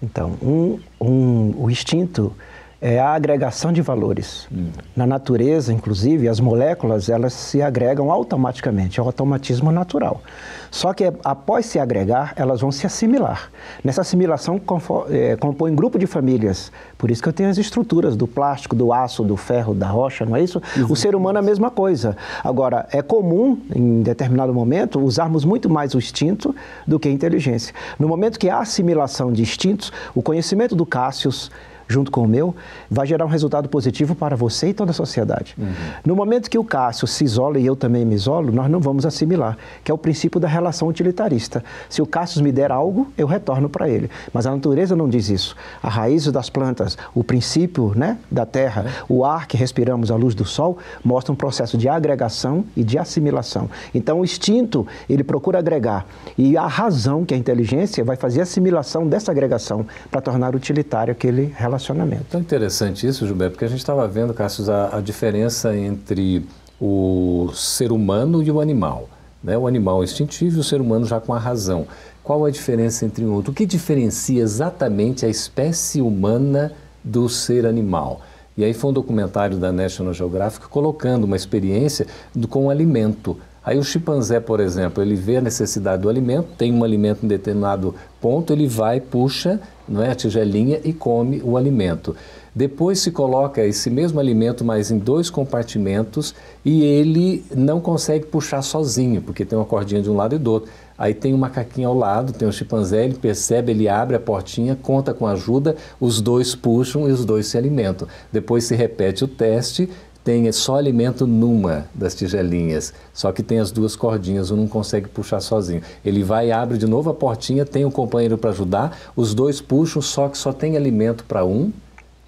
Então, 0.00 0.38
um, 0.40 0.78
um, 1.00 1.54
o 1.64 1.68
instinto 1.68 2.32
é 2.80 2.98
a 2.98 3.10
agregação 3.10 3.72
de 3.72 3.80
valores. 3.80 4.46
Hum. 4.52 4.68
Na 4.94 5.06
natureza, 5.06 5.72
inclusive, 5.72 6.28
as 6.28 6.40
moléculas 6.40 7.08
elas 7.08 7.32
se 7.32 7.62
agregam 7.62 8.10
automaticamente, 8.10 9.00
é 9.00 9.02
o 9.02 9.06
automatismo 9.06 9.72
natural. 9.72 10.22
Só 10.70 10.92
que 10.92 11.10
após 11.24 11.66
se 11.66 11.78
agregar, 11.78 12.34
elas 12.36 12.60
vão 12.60 12.70
se 12.70 12.86
assimilar. 12.86 13.50
Nessa 13.82 14.02
assimilação 14.02 14.60
é, 15.08 15.36
compõe 15.36 15.74
grupo 15.74 15.98
de 15.98 16.06
famílias. 16.06 16.70
Por 16.98 17.10
isso 17.10 17.22
que 17.22 17.28
eu 17.28 17.32
tenho 17.32 17.48
as 17.48 17.56
estruturas 17.56 18.14
do 18.14 18.26
plástico, 18.26 18.76
do 18.76 18.92
aço, 18.92 19.24
do 19.24 19.36
ferro, 19.36 19.74
da 19.74 19.88
rocha, 19.88 20.26
não 20.26 20.36
é 20.36 20.42
isso? 20.42 20.58
Exatamente. 20.58 20.92
O 20.92 20.96
ser 20.96 21.14
humano 21.14 21.38
é 21.38 21.40
a 21.40 21.44
mesma 21.44 21.70
coisa. 21.70 22.16
Agora, 22.44 22.86
é 22.92 23.00
comum, 23.00 23.58
em 23.74 24.02
determinado 24.02 24.52
momento, 24.52 25.00
usarmos 25.00 25.44
muito 25.44 25.70
mais 25.70 25.94
o 25.94 25.98
instinto 25.98 26.54
do 26.86 26.98
que 26.98 27.08
a 27.08 27.10
inteligência. 27.10 27.74
No 27.98 28.06
momento 28.06 28.38
que 28.38 28.50
há 28.50 28.58
assimilação 28.58 29.32
de 29.32 29.42
instintos, 29.42 29.92
o 30.14 30.22
conhecimento 30.22 30.74
do 30.74 30.84
Cássius, 30.84 31.50
junto 31.88 32.10
com 32.10 32.22
o 32.22 32.28
meu, 32.28 32.54
vai 32.90 33.06
gerar 33.06 33.24
um 33.24 33.28
resultado 33.28 33.68
positivo 33.68 34.14
para 34.14 34.36
você 34.36 34.68
e 34.68 34.74
toda 34.74 34.90
a 34.90 34.94
sociedade. 34.94 35.54
Uhum. 35.58 35.66
No 36.04 36.16
momento 36.16 36.50
que 36.50 36.58
o 36.58 36.64
Cássio 36.64 37.06
se 37.06 37.24
isola 37.24 37.58
e 37.58 37.66
eu 37.66 37.76
também 37.76 38.04
me 38.04 38.14
isolo, 38.14 38.52
nós 38.52 38.70
não 38.70 38.80
vamos 38.80 39.06
assimilar, 39.06 39.56
que 39.84 39.90
é 39.90 39.94
o 39.94 39.98
princípio 39.98 40.40
da 40.40 40.48
relação 40.48 40.88
utilitarista. 40.88 41.62
Se 41.88 42.02
o 42.02 42.06
Cássio 42.06 42.42
me 42.42 42.50
der 42.50 42.72
algo, 42.72 43.08
eu 43.16 43.26
retorno 43.26 43.68
para 43.68 43.88
ele. 43.88 44.10
Mas 44.32 44.46
a 44.46 44.50
natureza 44.50 44.96
não 44.96 45.08
diz 45.08 45.28
isso. 45.28 45.56
A 45.82 45.88
raiz 45.88 46.26
das 46.26 46.50
plantas, 46.50 46.98
o 47.14 47.22
princípio 47.22 47.92
né, 47.94 48.18
da 48.30 48.44
terra, 48.44 48.86
é. 48.86 49.04
o 49.08 49.24
ar 49.24 49.46
que 49.46 49.56
respiramos 49.56 50.10
à 50.10 50.16
luz 50.16 50.34
do 50.34 50.44
sol, 50.44 50.78
mostra 51.04 51.32
um 51.32 51.36
processo 51.36 51.78
de 51.78 51.88
agregação 51.88 52.64
e 52.76 52.82
de 52.82 52.98
assimilação. 52.98 53.70
Então, 53.94 54.20
o 54.20 54.24
instinto, 54.24 54.86
ele 55.08 55.22
procura 55.22 55.58
agregar. 55.58 56.06
E 56.36 56.56
a 56.56 56.66
razão, 56.66 57.24
que 57.24 57.32
é 57.32 57.36
a 57.36 57.40
inteligência, 57.40 58.04
vai 58.04 58.16
fazer 58.16 58.40
a 58.40 58.42
assimilação 58.42 59.06
dessa 59.06 59.30
agregação 59.30 59.86
para 60.10 60.20
tornar 60.20 60.54
utilitário 60.54 61.12
aquele 61.12 61.54
relacionamento 61.56 61.75
relacionamento. 61.76 62.24
Tão 62.30 62.40
interessante 62.40 63.06
isso, 63.06 63.26
Gilberto, 63.26 63.52
porque 63.52 63.64
a 63.64 63.68
gente 63.68 63.78
estava 63.78 64.06
vendo, 64.08 64.34
Cássio, 64.34 64.70
a, 64.70 64.96
a, 64.96 65.00
diferença 65.00 65.76
entre 65.76 66.44
o 66.80 67.50
ser 67.54 67.92
humano 67.92 68.42
e 68.42 68.50
o 68.50 68.60
animal. 68.60 69.08
Né? 69.42 69.56
O 69.56 69.66
animal 69.66 70.02
instintivo 70.02 70.56
e 70.56 70.60
o 70.60 70.64
ser 70.64 70.80
humano 70.80 71.06
já 71.06 71.20
com 71.20 71.32
a 71.32 71.38
razão. 71.38 71.86
Qual 72.22 72.44
a 72.44 72.50
diferença 72.50 73.04
entre 73.04 73.24
um 73.24 73.32
outro? 73.32 73.52
O 73.52 73.54
que 73.54 73.64
diferencia 73.64 74.42
exatamente 74.42 75.24
a 75.24 75.28
espécie 75.28 76.00
humana 76.00 76.72
do 77.04 77.28
ser 77.28 77.66
animal? 77.66 78.20
E 78.56 78.64
aí 78.64 78.72
foi 78.72 78.90
um 78.90 78.92
documentário 78.92 79.58
da 79.58 79.70
National 79.70 80.14
Geographic 80.14 80.66
colocando 80.68 81.24
uma 81.24 81.36
experiência 81.36 82.06
do, 82.34 82.48
com 82.48 82.66
o 82.66 82.70
alimento. 82.70 83.36
Aí 83.62 83.78
o 83.78 83.82
chimpanzé, 83.82 84.40
por 84.40 84.60
exemplo, 84.60 85.02
ele 85.02 85.14
vê 85.14 85.36
a 85.36 85.40
necessidade 85.40 86.02
do 86.02 86.08
alimento, 86.08 86.48
tem 86.56 86.72
um 86.72 86.82
alimento 86.82 87.24
em 87.24 87.28
determinado 87.28 87.94
ponto, 88.20 88.52
ele 88.52 88.66
vai, 88.66 89.00
puxa 89.00 89.60
não 89.88 90.02
é, 90.02 90.10
a 90.10 90.14
tigelinha 90.14 90.80
e 90.84 90.92
come 90.92 91.40
o 91.42 91.56
alimento. 91.56 92.14
Depois 92.54 93.00
se 93.00 93.10
coloca 93.10 93.62
esse 93.62 93.90
mesmo 93.90 94.18
alimento, 94.18 94.64
mas 94.64 94.90
em 94.90 94.96
dois 94.96 95.28
compartimentos, 95.28 96.34
e 96.64 96.82
ele 96.82 97.44
não 97.54 97.80
consegue 97.80 98.24
puxar 98.24 98.62
sozinho, 98.62 99.20
porque 99.20 99.44
tem 99.44 99.58
uma 99.58 99.66
cordinha 99.66 100.00
de 100.00 100.08
um 100.08 100.16
lado 100.16 100.36
e 100.36 100.38
do 100.38 100.52
outro. 100.52 100.70
Aí 100.96 101.12
tem 101.12 101.34
um 101.34 101.36
macaquinho 101.36 101.88
ao 101.88 101.94
lado, 101.94 102.32
tem 102.32 102.48
um 102.48 102.52
chimpanzé, 102.52 103.04
ele 103.04 103.14
percebe, 103.14 103.72
ele 103.72 103.86
abre 103.86 104.16
a 104.16 104.20
portinha, 104.20 104.74
conta 104.74 105.12
com 105.12 105.26
ajuda, 105.26 105.76
os 106.00 106.22
dois 106.22 106.54
puxam 106.54 107.06
e 107.06 107.12
os 107.12 107.26
dois 107.26 107.46
se 107.46 107.58
alimentam. 107.58 108.08
Depois 108.32 108.64
se 108.64 108.74
repete 108.74 109.22
o 109.22 109.28
teste, 109.28 109.90
tem 110.26 110.50
só 110.50 110.74
alimento 110.74 111.24
numa 111.24 111.86
das 111.94 112.12
tigelinhas, 112.12 112.92
só 113.14 113.30
que 113.30 113.44
tem 113.44 113.60
as 113.60 113.70
duas 113.70 113.94
cordinhas, 113.94 114.50
um 114.50 114.56
não 114.56 114.66
consegue 114.66 115.08
puxar 115.08 115.38
sozinho. 115.38 115.82
Ele 116.04 116.24
vai, 116.24 116.50
abre 116.50 116.76
de 116.76 116.84
novo 116.84 117.08
a 117.08 117.14
portinha, 117.14 117.64
tem 117.64 117.84
um 117.84 117.92
companheiro 117.92 118.36
para 118.36 118.50
ajudar, 118.50 118.98
os 119.14 119.32
dois 119.32 119.60
puxam, 119.60 120.02
só 120.02 120.28
que 120.28 120.36
só 120.36 120.52
tem 120.52 120.76
alimento 120.76 121.22
para 121.22 121.44
um 121.44 121.72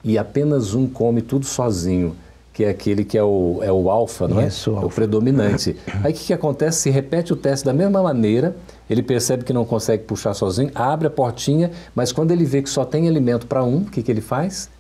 e 0.04 0.16
apenas 0.16 0.74
um 0.74 0.86
come 0.86 1.20
tudo 1.20 1.44
sozinho, 1.44 2.14
que 2.52 2.62
é 2.62 2.68
aquele 2.68 3.04
que 3.04 3.18
é 3.18 3.24
o, 3.24 3.58
é 3.62 3.72
o 3.72 3.90
alfa, 3.90 4.28
não 4.28 4.40
é? 4.40 4.46
Isso, 4.46 4.70
é 4.80 4.84
o 4.84 4.88
predominante. 4.88 5.74
Aí 6.04 6.12
o 6.12 6.14
que, 6.14 6.26
que 6.26 6.32
acontece? 6.32 6.82
Se 6.82 6.90
repete 6.90 7.32
o 7.32 7.36
teste 7.36 7.66
da 7.66 7.72
mesma 7.72 8.00
maneira, 8.00 8.54
ele 8.88 9.02
percebe 9.02 9.42
que 9.42 9.52
não 9.52 9.64
consegue 9.64 10.04
puxar 10.04 10.34
sozinho, 10.34 10.70
abre 10.72 11.08
a 11.08 11.10
portinha, 11.10 11.72
mas 11.96 12.12
quando 12.12 12.30
ele 12.30 12.44
vê 12.44 12.62
que 12.62 12.70
só 12.70 12.84
tem 12.84 13.08
alimento 13.08 13.48
para 13.48 13.64
um, 13.64 13.78
o 13.78 13.86
que, 13.86 14.04
que 14.04 14.12
ele 14.12 14.20
faz? 14.20 14.70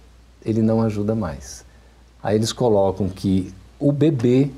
Ele 0.46 0.62
não 0.62 0.80
ajuda 0.80 1.16
mais. 1.16 1.66
Aí 2.22 2.36
eles 2.36 2.52
colocam 2.52 3.08
que 3.08 3.52
o 3.78 3.92
bebê, 3.92 4.50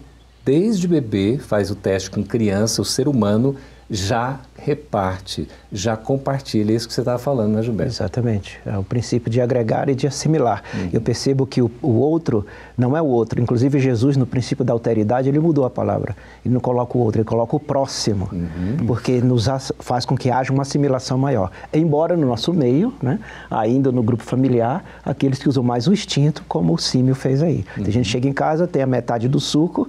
desde 0.45 0.88
bebê, 0.88 1.38
faz 1.38 1.71
o 1.71 1.75
teste 1.75 2.11
com 2.11 2.23
criança, 2.23 2.81
o 2.81 2.85
ser 2.85 3.07
humano 3.07 3.57
já 3.90 4.38
reparte, 4.64 5.49
já 5.73 5.97
compartilha. 5.97 6.73
É 6.73 6.76
isso 6.76 6.87
que 6.87 6.92
você 6.92 7.00
estava 7.00 7.18
falando, 7.18 7.54
né, 7.54 7.62
Gilberto? 7.62 7.92
Exatamente. 7.92 8.61
É 8.64 8.76
o 8.76 8.85
princípio 8.85 9.30
de 9.30 9.40
agregar 9.40 9.88
e 9.88 9.94
de 9.94 10.06
assimilar. 10.06 10.62
Uhum. 10.75 10.90
Eu 10.92 11.00
percebo 11.00 11.47
que 11.47 11.62
o, 11.62 11.70
o, 11.80 11.92
outro 11.92 12.44
não 12.76 12.97
é 12.97 13.00
o 13.00 13.06
outro. 13.06 13.40
Inclusive, 13.40 13.78
Jesus, 13.80 14.16
no 14.16 14.26
princípio 14.26 14.64
da 14.64 14.73
alteridade, 14.73 15.28
ele 15.28 15.38
mudou 15.38 15.64
a 15.64 15.70
palavra. 15.70 16.14
Ele 16.44 16.52
não 16.52 16.61
coloca 16.61 16.97
o 16.97 17.00
outro, 17.00 17.20
ele 17.20 17.26
coloca 17.26 17.56
o 17.56 17.61
próximo. 17.61 18.28
Uhum. 18.30 18.87
Porque 18.87 19.20
nos 19.20 19.49
faz 19.78 20.04
com 20.04 20.16
que 20.16 20.30
haja 20.30 20.52
uma 20.52 20.62
assimilação 20.62 21.16
maior. 21.16 21.50
Embora 21.73 22.16
no 22.16 22.26
nosso 22.26 22.52
meio, 22.52 22.92
né, 23.02 23.18
ainda 23.50 23.90
no 23.90 24.02
grupo 24.02 24.23
familiar, 24.23 24.85
aqueles 25.04 25.38
que 25.38 25.49
usam 25.49 25.62
mais 25.62 25.87
o 25.87 25.92
instinto, 25.92 26.44
como 26.47 26.75
o 26.75 26.78
símio 26.78 27.14
fez 27.14 27.42
aí. 27.42 27.64
Uhum. 27.78 27.85
A 27.87 27.90
gente 27.90 28.09
chega 28.09 28.28
em 28.28 28.32
casa, 28.32 28.66
tem 28.66 28.82
a 28.82 28.87
metade 28.87 29.26
do 29.26 29.40
suco, 29.40 29.88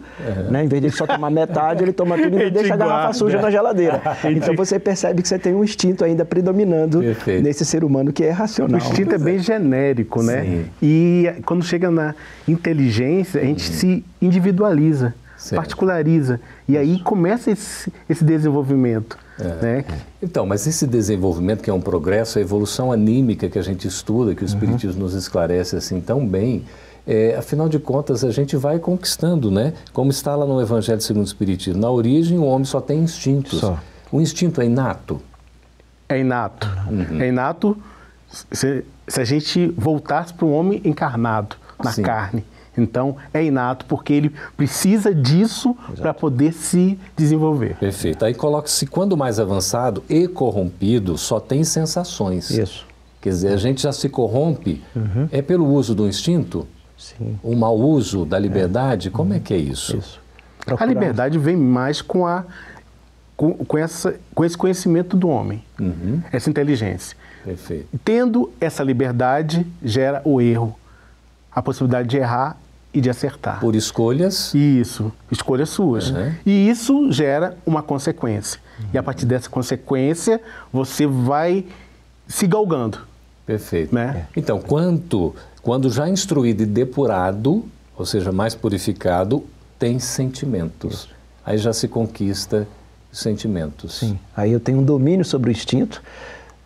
né, 0.50 0.64
em 0.64 0.68
vez 0.68 0.82
de 0.82 0.92
só 0.92 1.06
tomar 1.06 1.30
metade, 1.30 1.84
ele 1.84 1.92
toma 1.92 2.18
tudo 2.18 2.40
e 2.40 2.50
deixa 2.52 2.74
a 2.74 2.78
garrafa 2.78 3.14
suja 3.14 3.42
na 3.42 3.52
geladeira. 3.52 3.91
então 4.36 4.56
você 4.56 4.80
percebe 4.80 5.22
que 5.22 5.28
você 5.28 5.40
tem 5.40 5.54
um 5.54 5.64
instinto 5.64 6.04
ainda 6.04 6.26
predominando 6.26 7.00
Perfeito. 7.00 7.44
nesse 7.44 7.66
ser 7.66 7.84
humano 7.84 8.12
que 8.12 8.24
é 8.24 8.32
racional. 8.32 8.80
O 8.80 8.84
instinto 8.84 9.16
é 9.16 9.18
bem 9.18 9.40
genérico, 9.40 10.22
né? 10.22 10.44
Sim. 10.44 10.66
E 10.82 11.34
quando 11.46 11.64
chega 11.64 11.90
na 11.90 12.16
inteligência, 12.48 13.42
a 13.42 13.46
gente 13.46 13.70
uhum. 13.70 13.76
se 13.76 14.06
individualiza, 14.22 15.14
certo. 15.38 15.62
particulariza. 15.62 16.40
E 16.68 16.78
aí 16.78 17.00
começa 17.00 17.52
esse, 17.52 17.92
esse 18.10 18.24
desenvolvimento. 18.24 19.18
É. 19.40 19.44
Né? 19.62 19.86
Então, 20.22 20.46
mas 20.46 20.68
esse 20.68 20.86
desenvolvimento, 20.86 21.64
que 21.64 21.70
é 21.70 21.74
um 21.74 21.82
progresso, 21.82 22.38
a 22.38 22.42
evolução 22.42 22.92
anímica 22.92 23.50
que 23.50 23.58
a 23.58 23.64
gente 23.64 23.88
estuda, 23.88 24.36
que 24.36 24.44
o 24.44 24.46
Espiritismo 24.46 24.98
uhum. 24.98 25.04
nos 25.08 25.14
esclarece 25.14 25.76
assim 25.76 26.00
tão 26.00 26.26
bem, 26.26 26.64
é, 27.06 27.36
afinal 27.36 27.68
de 27.68 27.80
contas, 27.80 28.24
a 28.24 28.32
gente 28.32 28.56
vai 28.56 28.80
conquistando, 28.80 29.50
né? 29.50 29.74
Como 29.92 30.12
está 30.12 30.36
lá 30.36 30.46
no 30.46 30.62
Evangelho 30.62 31.02
segundo 31.02 31.24
o 31.24 31.28
Espiritismo. 31.28 31.82
Na 31.82 31.90
origem, 31.90 32.38
o 32.38 32.46
homem 32.46 32.66
só 32.66 32.80
tem 32.80 33.00
instintos. 33.00 33.60
Só. 33.60 33.80
O 34.12 34.22
instinto 34.22 34.62
é 34.62 34.66
inato? 34.66 35.22
É 36.08 36.20
inato. 36.20 36.68
Uhum. 36.90 37.22
É 37.22 37.28
inato 37.30 37.78
se, 38.52 38.84
se, 39.08 39.22
a 39.22 39.24
gente 39.24 39.68
voltasse 39.78 40.34
para 40.34 40.46
um 40.46 40.54
homem 40.54 40.82
encarnado, 40.84 41.56
na 41.84 41.92
Sim. 41.92 42.04
carne. 42.04 42.46
Então, 42.78 43.18
é 43.34 43.44
inato 43.44 43.86
porque 43.86 44.14
ele 44.14 44.32
precisa 44.56 45.14
disso 45.14 45.76
para 45.98 46.14
poder 46.14 46.54
se 46.54 46.98
desenvolver. 47.18 47.76
Perfeito. 47.78 48.24
Aí 48.24 48.34
coloca-se, 48.34 48.88
quando 48.88 49.18
mais 49.18 49.40
avançado 49.40 50.04
e 50.08 50.28
corrompido, 50.28 51.18
só 51.18 51.40
tem 51.40 51.64
sensações. 51.66 52.50
Isso. 52.50 52.86
Quer 53.20 53.30
dizer, 53.30 53.50
a 53.50 53.58
gente 53.58 53.82
já 53.82 53.92
se 53.92 54.08
corrompe 54.08 54.82
uhum. 54.96 55.28
é 55.32 55.42
pelo 55.42 55.66
uso 55.68 55.94
do 55.94 56.08
instinto? 56.08 56.66
Sim. 57.02 57.40
O 57.42 57.56
mau 57.56 57.76
uso 57.78 58.26
da 58.26 58.38
liberdade? 58.38 59.08
É. 59.08 59.12
Como 59.12 59.34
é 59.34 59.40
que 59.40 59.54
é 59.54 59.58
isso? 59.58 59.98
isso. 59.98 60.22
A 60.78 60.86
liberdade 60.86 61.40
vem 61.40 61.58
mais 61.58 62.02
com, 62.02 62.28
a, 62.28 62.46
com, 63.36 63.54
com, 63.54 63.78
essa, 63.78 64.16
com 64.36 64.46
esse 64.46 64.56
conhecimento 64.56 65.18
do 65.18 65.28
homem, 65.28 65.64
uhum. 65.80 66.22
essa 66.32 66.48
inteligência. 66.50 67.18
Perfeito. 67.44 67.88
Tendo 68.06 68.52
essa 68.62 68.84
liberdade, 68.84 69.66
gera 69.84 70.22
o 70.24 70.40
erro, 70.40 70.78
a 71.52 71.60
possibilidade 71.64 72.08
de 72.08 72.18
errar 72.18 72.56
e 72.94 73.02
de 73.02 73.10
acertar. 73.10 73.60
Por 73.60 73.76
escolhas? 73.76 74.54
Isso, 74.54 75.12
escolhas 75.32 75.70
suas. 75.70 76.12
Uhum. 76.12 76.34
E 76.46 76.70
isso 76.70 77.12
gera 77.12 77.58
uma 77.66 77.82
consequência. 77.82 78.60
Uhum. 78.80 78.86
E 78.94 78.98
a 79.00 79.02
partir 79.02 79.26
dessa 79.26 79.50
consequência, 79.50 80.40
você 80.72 81.08
vai 81.08 81.66
se 82.28 82.46
galgando. 82.46 83.00
Perfeito. 83.46 83.94
Né? 83.94 84.28
Então, 84.38 84.62
quanto 84.62 85.36
quando 85.62 85.90
já 85.90 86.10
instruído 86.10 86.64
e 86.64 86.66
depurado, 86.66 87.66
ou 87.98 88.06
seja, 88.06 88.32
mais 88.32 88.56
purificado, 88.56 89.44
tem 89.78 90.00
sentimentos. 90.00 91.10
Aí 91.46 91.58
já 91.58 91.74
se 91.74 91.88
conquista 91.88 92.68
sentimentos. 93.12 94.00
Sim. 94.00 94.20
Aí 94.36 94.52
eu 94.52 94.60
tenho 94.60 94.80
um 94.80 94.84
domínio 94.84 95.26
sobre 95.26 95.50
o 95.50 95.52
instinto, 95.52 96.02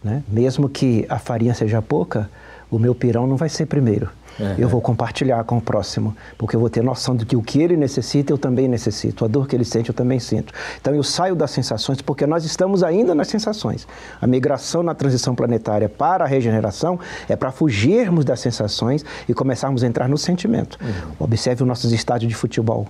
né? 0.04 0.24
mesmo 0.28 0.70
que 0.70 1.06
a 1.10 1.18
farinha 1.18 1.54
seja 1.54 1.82
pouca, 1.82 2.30
o 2.76 2.80
meu 2.80 2.94
pirão 2.94 3.26
não 3.28 3.38
vai 3.38 3.50
ser 3.50 3.66
primeiro. 3.66 4.10
Uhum. 4.40 4.56
Eu 4.58 4.68
vou 4.68 4.82
compartilhar 4.82 5.44
com 5.46 5.58
o 5.58 5.62
próximo, 5.62 6.16
porque 6.38 6.56
eu 6.56 6.60
vou 6.60 6.70
ter 6.70 6.84
noção 6.84 7.16
de 7.16 7.26
que 7.26 7.36
o 7.36 7.42
que 7.42 7.62
ele 7.62 7.78
necessita, 7.78 8.34
eu 8.34 8.38
também 8.38 8.68
necessito. 8.68 9.24
A 9.24 9.28
dor 9.28 9.48
que 9.48 9.56
ele 9.56 9.64
sente, 9.64 9.90
eu 9.90 9.96
também 9.96 10.20
sinto. 10.20 10.54
Então 10.80 10.94
eu 10.94 11.04
saio 11.04 11.36
das 11.36 11.52
sensações, 11.52 12.02
porque 12.02 12.26
nós 12.26 12.44
estamos 12.44 12.84
ainda 12.84 13.16
nas 13.16 13.28
sensações. 13.28 13.88
A 14.22 14.28
migração 14.28 14.84
na 14.84 14.94
transição 14.94 15.34
planetária 15.34 15.88
para 15.88 16.26
a 16.26 16.28
regeneração 16.28 17.00
é 17.30 17.36
para 17.36 17.52
fugirmos 17.52 18.26
das 18.26 18.40
sensações 18.40 19.06
e 19.28 19.34
começarmos 19.34 19.84
a 19.84 19.88
entrar 19.88 20.10
no 20.10 20.18
sentimento. 20.18 20.78
Uhum. 20.82 21.14
Observe 21.20 21.64
os 21.64 21.68
nossos 21.68 21.92
estádios 21.92 22.30
de 22.30 22.36
futebol 22.36 22.88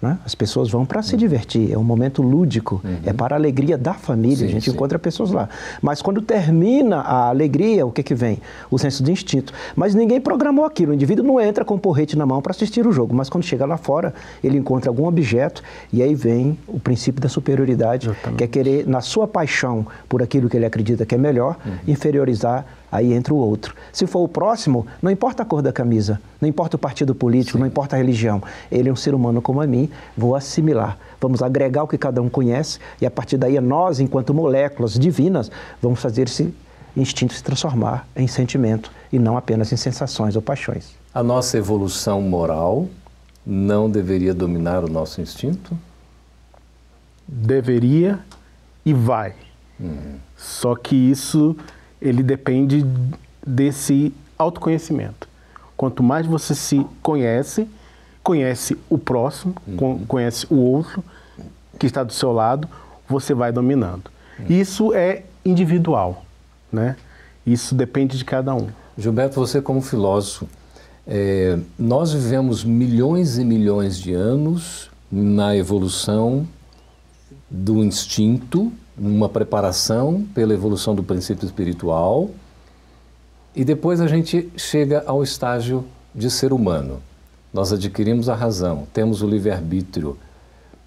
Né? 0.00 0.16
As 0.24 0.34
pessoas 0.34 0.70
vão 0.70 0.86
para 0.86 1.02
se 1.02 1.16
divertir, 1.16 1.72
é 1.72 1.76
um 1.76 1.82
momento 1.82 2.22
lúdico, 2.22 2.80
uhum. 2.84 2.98
é 3.04 3.12
para 3.12 3.34
a 3.34 3.38
alegria 3.38 3.76
da 3.76 3.94
família, 3.94 4.38
sim, 4.38 4.44
a 4.44 4.48
gente 4.48 4.70
sim. 4.70 4.70
encontra 4.70 4.96
pessoas 4.96 5.32
lá. 5.32 5.48
Mas 5.82 6.00
quando 6.00 6.22
termina 6.22 7.00
a 7.00 7.28
alegria, 7.28 7.84
o 7.84 7.90
que, 7.90 8.02
que 8.04 8.14
vem? 8.14 8.38
O 8.70 8.78
senso 8.78 9.02
de 9.02 9.10
instinto. 9.10 9.52
Mas 9.74 9.96
ninguém 9.96 10.20
programou 10.20 10.64
aquilo, 10.64 10.92
o 10.92 10.94
indivíduo 10.94 11.26
não 11.26 11.40
entra 11.40 11.64
com 11.64 11.74
o 11.74 11.78
porrete 11.78 12.16
na 12.16 12.24
mão 12.24 12.40
para 12.40 12.52
assistir 12.52 12.86
o 12.86 12.92
jogo, 12.92 13.14
mas 13.14 13.28
quando 13.28 13.42
chega 13.42 13.66
lá 13.66 13.76
fora, 13.76 14.14
ele 14.42 14.56
encontra 14.56 14.88
algum 14.88 15.06
objeto 15.06 15.62
e 15.92 16.00
aí 16.00 16.14
vem 16.14 16.56
o 16.68 16.78
princípio 16.78 17.20
da 17.20 17.28
superioridade, 17.28 18.06
Exatamente. 18.06 18.38
que 18.38 18.44
é 18.44 18.46
querer, 18.46 18.86
na 18.86 19.00
sua 19.00 19.26
paixão 19.26 19.84
por 20.08 20.22
aquilo 20.22 20.48
que 20.48 20.56
ele 20.56 20.66
acredita 20.66 21.04
que 21.04 21.16
é 21.16 21.18
melhor, 21.18 21.56
uhum. 21.66 21.72
inferiorizar 21.88 22.64
aí 22.90 23.12
entra 23.12 23.32
o 23.34 23.36
outro. 23.36 23.74
Se 23.92 24.06
for 24.06 24.20
o 24.20 24.28
próximo, 24.28 24.86
não 25.02 25.10
importa 25.10 25.42
a 25.42 25.46
cor 25.46 25.62
da 25.62 25.72
camisa, 25.72 26.20
não 26.40 26.48
importa 26.48 26.76
o 26.76 26.78
partido 26.78 27.14
político, 27.14 27.58
Sim. 27.58 27.60
não 27.60 27.66
importa 27.66 27.96
a 27.96 27.98
religião. 27.98 28.42
Ele 28.70 28.88
é 28.88 28.92
um 28.92 28.96
ser 28.96 29.14
humano 29.14 29.42
como 29.42 29.60
a 29.60 29.66
mim, 29.66 29.90
vou 30.16 30.34
assimilar. 30.34 30.98
Vamos 31.20 31.42
agregar 31.42 31.82
o 31.82 31.88
que 31.88 31.98
cada 31.98 32.22
um 32.22 32.28
conhece 32.28 32.78
e 33.00 33.06
a 33.06 33.10
partir 33.10 33.36
daí 33.36 33.60
nós, 33.60 34.00
enquanto 34.00 34.32
moléculas 34.32 34.98
divinas, 34.98 35.50
vamos 35.82 36.00
fazer 36.00 36.28
esse 36.28 36.54
instinto 36.96 37.34
se 37.34 37.42
transformar 37.42 38.06
em 38.16 38.26
sentimento 38.26 38.90
e 39.12 39.18
não 39.18 39.36
apenas 39.36 39.72
em 39.72 39.76
sensações 39.76 40.36
ou 40.36 40.42
paixões. 40.42 40.96
A 41.14 41.22
nossa 41.22 41.56
evolução 41.56 42.20
moral 42.20 42.88
não 43.44 43.90
deveria 43.90 44.34
dominar 44.34 44.84
o 44.84 44.88
nosso 44.88 45.20
instinto? 45.20 45.76
Deveria 47.26 48.20
e 48.84 48.92
vai. 48.92 49.34
Uhum. 49.78 50.16
Só 50.36 50.74
que 50.74 50.94
isso 50.94 51.56
ele 52.00 52.22
depende 52.22 52.84
desse 53.46 54.12
autoconhecimento. 54.38 55.28
Quanto 55.76 56.02
mais 56.02 56.26
você 56.26 56.54
se 56.54 56.84
conhece, 57.02 57.68
conhece 58.22 58.76
o 58.88 58.98
próximo, 58.98 59.54
uhum. 59.66 60.04
conhece 60.06 60.46
o 60.50 60.56
outro 60.56 61.02
que 61.78 61.86
está 61.86 62.02
do 62.02 62.12
seu 62.12 62.32
lado, 62.32 62.68
você 63.08 63.32
vai 63.32 63.52
dominando. 63.52 64.10
Uhum. 64.38 64.46
Isso 64.48 64.92
é 64.92 65.22
individual, 65.44 66.24
né? 66.72 66.96
Isso 67.46 67.74
depende 67.74 68.18
de 68.18 68.24
cada 68.24 68.54
um. 68.54 68.68
Gilberto, 68.96 69.36
você 69.36 69.62
como 69.62 69.80
filósofo, 69.80 70.48
é, 71.06 71.58
nós 71.78 72.12
vivemos 72.12 72.64
milhões 72.64 73.38
e 73.38 73.44
milhões 73.44 73.98
de 73.98 74.12
anos 74.12 74.90
na 75.10 75.56
evolução 75.56 76.46
do 77.50 77.82
instinto 77.82 78.70
uma 78.98 79.28
preparação 79.28 80.26
pela 80.34 80.52
evolução 80.52 80.94
do 80.94 81.02
princípio 81.02 81.46
espiritual 81.46 82.30
e 83.54 83.64
depois 83.64 84.00
a 84.00 84.06
gente 84.06 84.48
chega 84.56 85.02
ao 85.06 85.22
estágio 85.22 85.84
de 86.14 86.30
ser 86.30 86.52
humano. 86.52 87.00
Nós 87.52 87.72
adquirimos 87.72 88.28
a 88.28 88.34
razão, 88.34 88.86
temos 88.92 89.22
o 89.22 89.26
livre-arbítrio. 89.26 90.16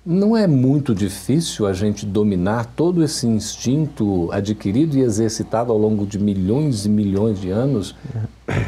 Não 0.06 0.36
é 0.36 0.48
muito 0.48 0.96
difícil 0.96 1.68
a 1.68 1.74
gente 1.74 2.06
dominar 2.06 2.66
todo 2.66 3.04
esse 3.04 3.28
instinto 3.28 4.32
adquirido 4.32 4.98
e 4.98 5.02
exercitado 5.02 5.72
ao 5.72 5.78
longo 5.78 6.06
de 6.06 6.18
milhões 6.18 6.86
e 6.86 6.90
milhões 6.90 7.40
de 7.40 7.50
anos, 7.50 7.96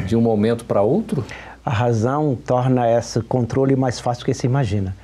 de 0.06 0.14
um 0.14 0.20
momento 0.20 0.64
para 0.64 0.82
outro? 0.82 1.24
A 1.64 1.70
razão 1.70 2.36
torna 2.46 2.88
esse 2.90 3.20
controle 3.22 3.74
mais 3.74 3.98
fácil 3.98 4.22
do 4.22 4.26
que 4.26 4.34
se 4.34 4.46
imagina. 4.46 4.94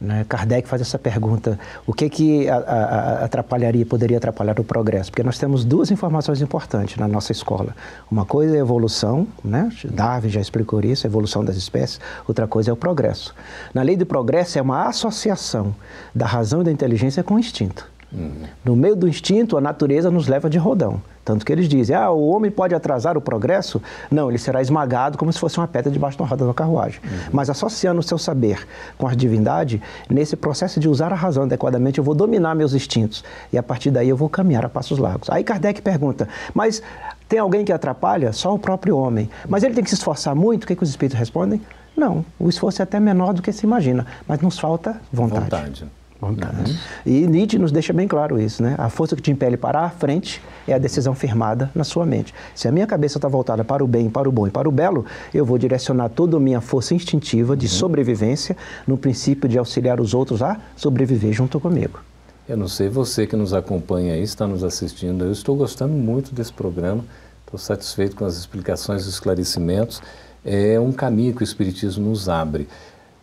Né? 0.00 0.26
Kardec 0.28 0.68
faz 0.68 0.82
essa 0.82 0.98
pergunta: 0.98 1.58
o 1.86 1.92
que, 1.92 2.08
que 2.10 2.48
a, 2.48 2.56
a, 2.56 3.24
atrapalharia, 3.24 3.86
poderia 3.86 4.18
atrapalhar 4.18 4.58
o 4.60 4.64
progresso? 4.64 5.10
Porque 5.10 5.22
nós 5.22 5.38
temos 5.38 5.64
duas 5.64 5.90
informações 5.90 6.40
importantes 6.42 6.96
na 6.96 7.08
nossa 7.08 7.32
escola. 7.32 7.74
Uma 8.10 8.24
coisa 8.24 8.54
é 8.54 8.58
a 8.58 8.60
evolução, 8.60 9.26
né? 9.42 9.70
Darwin 9.84 10.28
já 10.28 10.40
explicou 10.40 10.80
isso, 10.80 11.06
a 11.06 11.08
evolução 11.08 11.44
das 11.44 11.56
espécies. 11.56 12.00
Outra 12.28 12.46
coisa 12.46 12.70
é 12.70 12.72
o 12.72 12.76
progresso. 12.76 13.34
Na 13.72 13.82
lei 13.82 13.96
do 13.96 14.04
progresso 14.04 14.58
é 14.58 14.62
uma 14.62 14.86
associação 14.86 15.74
da 16.14 16.26
razão 16.26 16.60
e 16.60 16.64
da 16.64 16.72
inteligência 16.72 17.22
com 17.22 17.34
o 17.34 17.38
instinto. 17.38 17.95
Uhum. 18.12 18.44
No 18.64 18.76
meio 18.76 18.96
do 18.96 19.08
instinto, 19.08 19.56
a 19.56 19.60
natureza 19.60 20.10
nos 20.10 20.28
leva 20.28 20.48
de 20.48 20.58
rodão. 20.58 21.00
Tanto 21.24 21.44
que 21.44 21.50
eles 21.50 21.68
dizem, 21.68 21.96
ah, 21.96 22.08
o 22.10 22.28
homem 22.28 22.52
pode 22.52 22.72
atrasar 22.72 23.18
o 23.18 23.20
progresso? 23.20 23.82
Não, 24.08 24.28
ele 24.28 24.38
será 24.38 24.62
esmagado 24.62 25.18
como 25.18 25.32
se 25.32 25.40
fosse 25.40 25.58
uma 25.58 25.66
pedra 25.66 25.90
debaixo 25.90 26.16
da 26.16 26.24
roda 26.24 26.46
da 26.46 26.54
carruagem. 26.54 27.00
Uhum. 27.02 27.10
Mas 27.32 27.50
associando 27.50 27.98
o 27.98 28.02
seu 28.02 28.16
saber 28.16 28.64
com 28.96 29.08
a 29.08 29.14
divindade, 29.14 29.82
nesse 30.08 30.36
processo 30.36 30.78
de 30.78 30.88
usar 30.88 31.12
a 31.12 31.16
razão 31.16 31.42
adequadamente, 31.42 31.98
eu 31.98 32.04
vou 32.04 32.14
dominar 32.14 32.54
meus 32.54 32.74
instintos. 32.74 33.24
E 33.52 33.58
a 33.58 33.62
partir 33.62 33.90
daí 33.90 34.08
eu 34.08 34.16
vou 34.16 34.28
caminhar 34.28 34.64
a 34.64 34.68
passos 34.68 34.98
largos. 34.98 35.28
Aí 35.28 35.42
Kardec 35.42 35.82
pergunta, 35.82 36.28
mas 36.54 36.80
tem 37.28 37.40
alguém 37.40 37.64
que 37.64 37.72
atrapalha? 37.72 38.32
Só 38.32 38.54
o 38.54 38.58
próprio 38.58 38.96
homem. 38.96 39.28
Mas 39.48 39.64
ele 39.64 39.74
tem 39.74 39.82
que 39.82 39.90
se 39.90 39.96
esforçar 39.96 40.34
muito? 40.36 40.62
O 40.62 40.66
que, 40.68 40.76
que 40.76 40.82
os 40.84 40.90
espíritos 40.90 41.18
respondem? 41.18 41.60
Não, 41.96 42.24
o 42.38 42.48
esforço 42.48 42.82
é 42.82 42.84
até 42.84 43.00
menor 43.00 43.32
do 43.32 43.42
que 43.42 43.50
se 43.50 43.66
imagina, 43.66 44.06
mas 44.28 44.40
nos 44.40 44.58
falta 44.58 45.00
vontade. 45.12 45.44
Vontade. 45.44 45.86
Vontade. 46.20 46.70
Uhum. 46.70 46.76
E 47.04 47.26
Nietzsche 47.26 47.58
nos 47.58 47.70
deixa 47.70 47.92
bem 47.92 48.08
claro 48.08 48.40
isso, 48.40 48.62
né? 48.62 48.74
A 48.78 48.88
força 48.88 49.14
que 49.14 49.20
te 49.20 49.30
impele 49.30 49.56
para 49.56 49.80
a 49.80 49.90
frente 49.90 50.40
é 50.66 50.72
a 50.72 50.78
decisão 50.78 51.14
firmada 51.14 51.70
na 51.74 51.84
sua 51.84 52.06
mente. 52.06 52.34
Se 52.54 52.66
a 52.66 52.72
minha 52.72 52.86
cabeça 52.86 53.18
está 53.18 53.28
voltada 53.28 53.62
para 53.62 53.84
o 53.84 53.86
bem, 53.86 54.08
para 54.08 54.28
o 54.28 54.32
bom 54.32 54.46
e 54.46 54.50
para 54.50 54.68
o 54.68 54.72
belo, 54.72 55.04
eu 55.34 55.44
vou 55.44 55.58
direcionar 55.58 56.08
toda 56.08 56.38
a 56.38 56.40
minha 56.40 56.60
força 56.60 56.94
instintiva 56.94 57.56
de 57.56 57.66
uhum. 57.66 57.72
sobrevivência 57.72 58.56
no 58.86 58.96
princípio 58.96 59.48
de 59.48 59.58
auxiliar 59.58 60.00
os 60.00 60.14
outros 60.14 60.42
a 60.42 60.58
sobreviver 60.74 61.32
junto 61.32 61.60
comigo. 61.60 62.00
Eu 62.48 62.56
não 62.56 62.68
sei 62.68 62.88
você 62.88 63.26
que 63.26 63.36
nos 63.36 63.52
acompanha 63.52 64.14
aí, 64.14 64.22
está 64.22 64.46
nos 64.46 64.62
assistindo, 64.62 65.24
eu 65.24 65.32
estou 65.32 65.56
gostando 65.56 65.92
muito 65.92 66.32
desse 66.32 66.52
programa, 66.52 67.04
estou 67.44 67.58
satisfeito 67.58 68.16
com 68.16 68.24
as 68.24 68.36
explicações 68.36 69.04
e 69.04 69.10
esclarecimentos. 69.10 70.00
É 70.44 70.78
um 70.78 70.92
caminho 70.92 71.34
que 71.34 71.42
o 71.42 71.44
Espiritismo 71.44 72.08
nos 72.08 72.28
abre. 72.28 72.68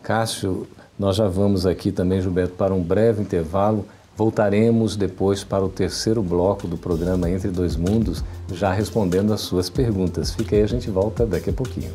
Cássio, 0.02 0.68
nós 0.98 1.16
já 1.16 1.26
vamos 1.26 1.66
aqui 1.66 1.90
também, 1.90 2.20
Gilberto, 2.20 2.54
para 2.54 2.72
um 2.72 2.82
breve 2.82 3.20
intervalo. 3.20 3.84
Voltaremos 4.16 4.94
depois 4.94 5.42
para 5.42 5.64
o 5.64 5.68
terceiro 5.68 6.22
bloco 6.22 6.68
do 6.68 6.76
programa 6.76 7.28
Entre 7.28 7.50
Dois 7.50 7.74
Mundos, 7.74 8.22
já 8.52 8.72
respondendo 8.72 9.32
as 9.32 9.40
suas 9.40 9.68
perguntas. 9.68 10.32
Fica 10.32 10.54
aí, 10.54 10.62
a 10.62 10.68
gente 10.68 10.88
volta 10.88 11.26
daqui 11.26 11.50
a 11.50 11.52
pouquinho. 11.52 11.90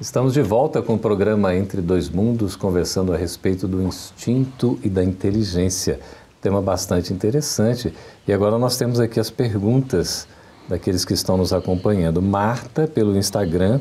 Estamos 0.00 0.32
de 0.32 0.42
volta 0.42 0.82
com 0.82 0.94
o 0.94 0.98
programa 0.98 1.54
Entre 1.54 1.80
Dois 1.80 2.08
Mundos, 2.08 2.56
conversando 2.56 3.12
a 3.12 3.16
respeito 3.16 3.68
do 3.68 3.80
instinto 3.82 4.78
e 4.82 4.88
da 4.88 5.04
inteligência. 5.04 6.00
Tema 6.40 6.60
bastante 6.60 7.12
interessante. 7.12 7.94
E 8.26 8.32
agora 8.32 8.58
nós 8.58 8.76
temos 8.76 8.98
aqui 8.98 9.20
as 9.20 9.30
perguntas 9.30 10.26
daqueles 10.68 11.04
que 11.04 11.14
estão 11.14 11.36
nos 11.36 11.52
acompanhando. 11.52 12.20
Marta, 12.20 12.88
pelo 12.88 13.16
Instagram, 13.16 13.80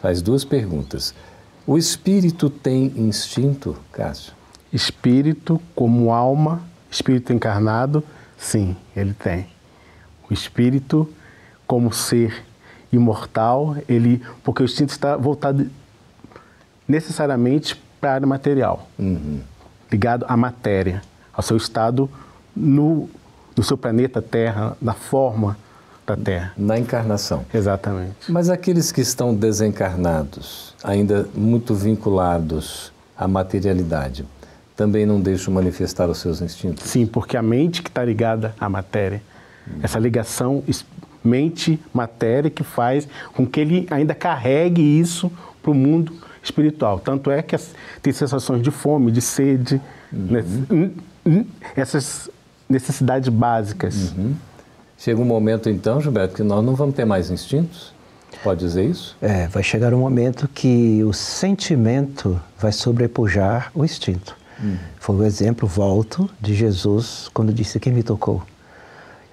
faz 0.00 0.22
duas 0.22 0.44
perguntas. 0.44 1.14
O 1.66 1.76
espírito 1.76 2.48
tem 2.48 2.86
instinto, 2.96 3.76
Cássio? 3.92 4.32
Espírito 4.72 5.60
como 5.74 6.12
alma, 6.12 6.62
espírito 6.90 7.32
encarnado, 7.32 8.02
sim, 8.36 8.76
ele 8.96 9.14
tem. 9.14 9.46
O 10.30 10.32
espírito 10.32 11.08
como 11.66 11.92
ser 11.92 12.44
imortal, 12.92 13.76
ele, 13.88 14.22
porque 14.42 14.62
o 14.62 14.64
instinto 14.64 14.90
está 14.90 15.16
voltado 15.16 15.68
necessariamente 16.86 17.76
para 18.00 18.12
a 18.12 18.14
área 18.14 18.26
material, 18.26 18.88
uhum. 18.98 19.40
ligado 19.90 20.24
à 20.28 20.36
matéria, 20.36 21.02
ao 21.32 21.42
seu 21.42 21.56
estado 21.56 22.08
no, 22.56 23.10
no 23.54 23.62
seu 23.62 23.76
planeta 23.76 24.22
Terra, 24.22 24.76
na 24.80 24.94
forma 24.94 25.56
da 26.16 26.22
Terra. 26.22 26.52
Na 26.56 26.78
encarnação. 26.78 27.44
Exatamente. 27.52 28.30
Mas 28.30 28.48
aqueles 28.50 28.92
que 28.92 29.00
estão 29.00 29.34
desencarnados, 29.34 30.74
ainda 30.82 31.28
muito 31.34 31.74
vinculados 31.74 32.92
à 33.16 33.26
materialidade, 33.26 34.24
também 34.76 35.04
não 35.04 35.20
deixam 35.20 35.52
manifestar 35.52 36.08
os 36.08 36.18
seus 36.18 36.40
instintos? 36.40 36.88
Sim, 36.88 37.06
porque 37.06 37.36
a 37.36 37.42
mente 37.42 37.82
que 37.82 37.88
está 37.88 38.04
ligada 38.04 38.54
à 38.60 38.68
matéria, 38.68 39.20
hum. 39.66 39.80
essa 39.82 39.98
ligação 39.98 40.62
mente-matéria 41.22 42.50
que 42.50 42.62
faz 42.62 43.08
com 43.34 43.46
que 43.46 43.60
ele 43.60 43.86
ainda 43.90 44.14
carregue 44.14 44.80
isso 44.80 45.30
para 45.60 45.70
o 45.70 45.74
mundo 45.74 46.12
espiritual. 46.42 46.98
Tanto 46.98 47.30
é 47.30 47.42
que 47.42 47.56
tem 48.00 48.12
sensações 48.12 48.62
de 48.62 48.70
fome, 48.70 49.10
de 49.10 49.20
sede, 49.20 49.80
uhum. 50.12 50.90
né? 51.24 51.44
essas 51.76 52.30
necessidades 52.68 53.28
básicas. 53.28 54.12
Uhum. 54.12 54.34
Chega 54.98 55.20
um 55.20 55.24
momento, 55.24 55.70
então, 55.70 56.00
Gilberto, 56.00 56.34
que 56.34 56.42
nós 56.42 56.64
não 56.64 56.74
vamos 56.74 56.96
ter 56.96 57.04
mais 57.04 57.30
instintos? 57.30 57.92
Pode 58.42 58.60
dizer 58.60 58.84
isso? 58.84 59.16
É, 59.22 59.46
vai 59.46 59.62
chegar 59.62 59.94
um 59.94 59.98
momento 59.98 60.48
que 60.48 61.02
o 61.04 61.12
sentimento 61.12 62.40
vai 62.58 62.72
sobrepujar 62.72 63.70
o 63.74 63.84
instinto. 63.84 64.36
Hum. 64.62 64.76
Foi 64.98 65.14
o 65.14 65.24
exemplo, 65.24 65.68
volto, 65.68 66.28
de 66.40 66.52
Jesus 66.52 67.30
quando 67.32 67.52
disse 67.52 67.78
quem 67.78 67.92
me 67.92 68.02
tocou. 68.02 68.42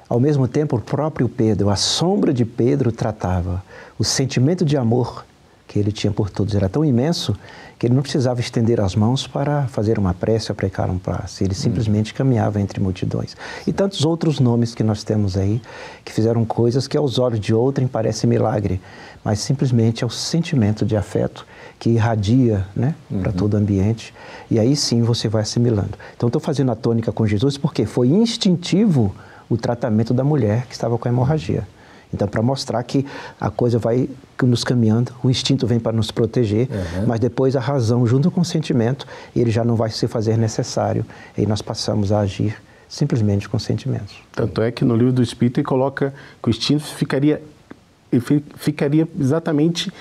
Ao 0.08 0.20
mesmo 0.20 0.48
tempo, 0.48 0.78
o 0.78 0.82
próprio 0.82 1.28
Pedro, 1.28 1.72
a 1.72 1.76
sombra 1.76 2.32
de 2.32 2.46
Pedro 2.46 2.92
tratava 2.92 3.64
o 3.98 4.04
sentimento 4.04 4.64
de 4.64 4.78
amor 4.78 5.26
que 5.68 5.80
ele 5.80 5.92
tinha 5.92 6.12
por 6.12 6.30
todos 6.30 6.56
era 6.56 6.70
tão 6.70 6.86
imenso 6.86 7.36
que 7.78 7.88
ele 7.88 7.94
não 7.94 8.02
precisava 8.02 8.40
estender 8.40 8.80
as 8.80 8.96
mãos 8.96 9.28
para 9.28 9.68
fazer 9.68 10.00
uma 10.00 10.14
prece 10.14 10.52
ou 10.52 10.56
pregar 10.56 10.90
um 10.90 10.98
passe. 10.98 11.44
Ele 11.44 11.54
simplesmente 11.54 12.14
caminhava 12.14 12.62
entre 12.62 12.80
multidões. 12.80 13.36
E 13.68 13.74
tantos 13.74 14.06
outros 14.06 14.40
nomes 14.40 14.74
que 14.74 14.84
nós 14.84 15.04
temos 15.04 15.36
aí 15.36 15.62
que 16.04 16.14
fizeram 16.14 16.46
coisas 16.46 16.88
que 16.88 16.96
aos 16.96 17.20
olhos 17.20 17.40
de 17.40 17.54
outrem 17.54 17.88
parece 17.88 18.26
milagre, 18.26 18.80
mas 19.24 19.40
simplesmente 19.40 20.04
é 20.04 20.08
o 20.08 20.10
sentimento 20.10 20.86
de 20.86 20.96
afeto 20.96 21.46
que 21.78 21.90
irradia 21.90 22.66
né, 22.76 22.96
uhum. 23.12 23.20
para 23.20 23.34
todo 23.34 23.56
o 23.56 23.58
ambiente. 23.58 24.14
E 24.50 24.58
aí 24.58 24.76
sim 24.76 25.02
você 25.02 25.28
vai 25.28 25.42
assimilando. 25.42 25.98
Então 26.16 26.28
estou 26.28 26.42
fazendo 26.42 26.72
a 26.72 26.76
tônica 26.76 27.12
com 27.12 27.28
Jesus 27.28 27.58
porque 27.58 27.86
foi 27.86 28.08
instintivo 28.08 29.14
o 29.50 29.58
tratamento 29.58 30.14
da 30.14 30.24
mulher 30.24 30.66
que 30.68 30.74
estava 30.74 30.98
com 30.98 31.10
hemorragia. 31.10 31.68
Então, 32.14 32.28
para 32.28 32.42
mostrar 32.42 32.82
que 32.84 33.06
a 33.40 33.50
coisa 33.50 33.78
vai 33.78 34.10
nos 34.44 34.64
caminhando, 34.64 35.12
o 35.24 35.30
instinto 35.30 35.66
vem 35.66 35.80
para 35.80 35.92
nos 35.92 36.12
proteger, 36.12 36.70
uhum. 36.70 37.08
mas 37.08 37.20
depois 37.20 37.56
a 37.56 37.60
razão, 37.60 38.06
junto 38.06 38.30
com 38.30 38.42
o 38.42 38.46
sentimento, 38.46 39.06
ele 39.36 39.52
já 39.52 39.64
não 39.64 39.76
vai 39.76 39.90
se 39.90 40.08
fazer 40.08 40.38
necessário. 40.38 41.06
E 41.38 41.46
nós 41.46 41.62
passamos 41.62 42.12
a 42.12 42.20
agir 42.20 42.56
simplesmente 42.88 43.50
com 43.50 43.58
sentimentos. 43.60 44.16
Tanto 44.32 44.62
é 44.62 44.72
que 44.72 44.86
no 44.86 44.96
livro 44.96 45.14
do 45.14 45.24
Espírito 45.24 45.60
ele 45.60 45.66
coloca 45.66 46.14
que 46.42 46.50
o 46.50 46.52
instinto 46.52 46.84
ficaria, 46.84 47.42
ficaria 48.58 49.08
exatamente 49.20 49.92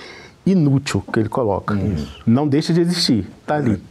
inútil, 0.45 1.03
que 1.11 1.19
ele 1.19 1.29
coloca. 1.29 1.75
Isso. 1.75 2.21
Não 2.25 2.47
deixa 2.47 2.71
de 2.71 2.81
existir, 2.81 3.27
está 3.41 3.55
ali, 3.55 3.81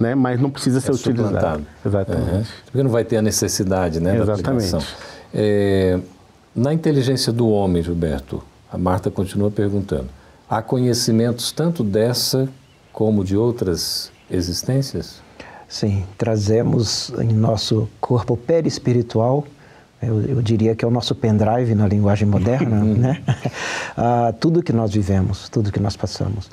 né? 0.00 0.14
mas 0.14 0.40
não 0.40 0.50
precisa 0.50 0.80
ser 0.80 0.90
é 0.90 0.94
utilizado. 0.94 1.66
Exatamente. 1.84 2.30
Uhum. 2.30 2.44
Porque 2.64 2.82
não 2.82 2.90
vai 2.90 3.04
ter 3.04 3.18
a 3.18 3.22
necessidade 3.22 4.00
né, 4.00 4.18
Exatamente. 4.18 4.72
da 4.72 4.82
É, 5.34 6.00
na 6.58 6.74
inteligência 6.74 7.32
do 7.32 7.48
homem, 7.48 7.82
Gilberto, 7.82 8.42
a 8.70 8.76
Marta 8.76 9.10
continua 9.10 9.50
perguntando: 9.50 10.08
há 10.48 10.60
conhecimentos 10.60 11.52
tanto 11.52 11.84
dessa 11.84 12.48
como 12.92 13.24
de 13.24 13.36
outras 13.36 14.10
existências? 14.30 15.22
Sim, 15.68 16.04
trazemos 16.16 17.12
em 17.20 17.32
nosso 17.32 17.88
corpo 18.00 18.36
perispiritual, 18.36 19.46
eu, 20.02 20.20
eu 20.22 20.42
diria 20.42 20.74
que 20.74 20.84
é 20.84 20.88
o 20.88 20.90
nosso 20.90 21.14
pendrive 21.14 21.74
na 21.74 21.86
linguagem 21.86 22.26
moderna, 22.26 22.82
né? 22.84 23.22
ah, 23.96 24.32
tudo 24.40 24.62
que 24.62 24.72
nós 24.72 24.92
vivemos, 24.92 25.48
tudo 25.48 25.70
que 25.70 25.80
nós 25.80 25.96
passamos. 25.96 26.50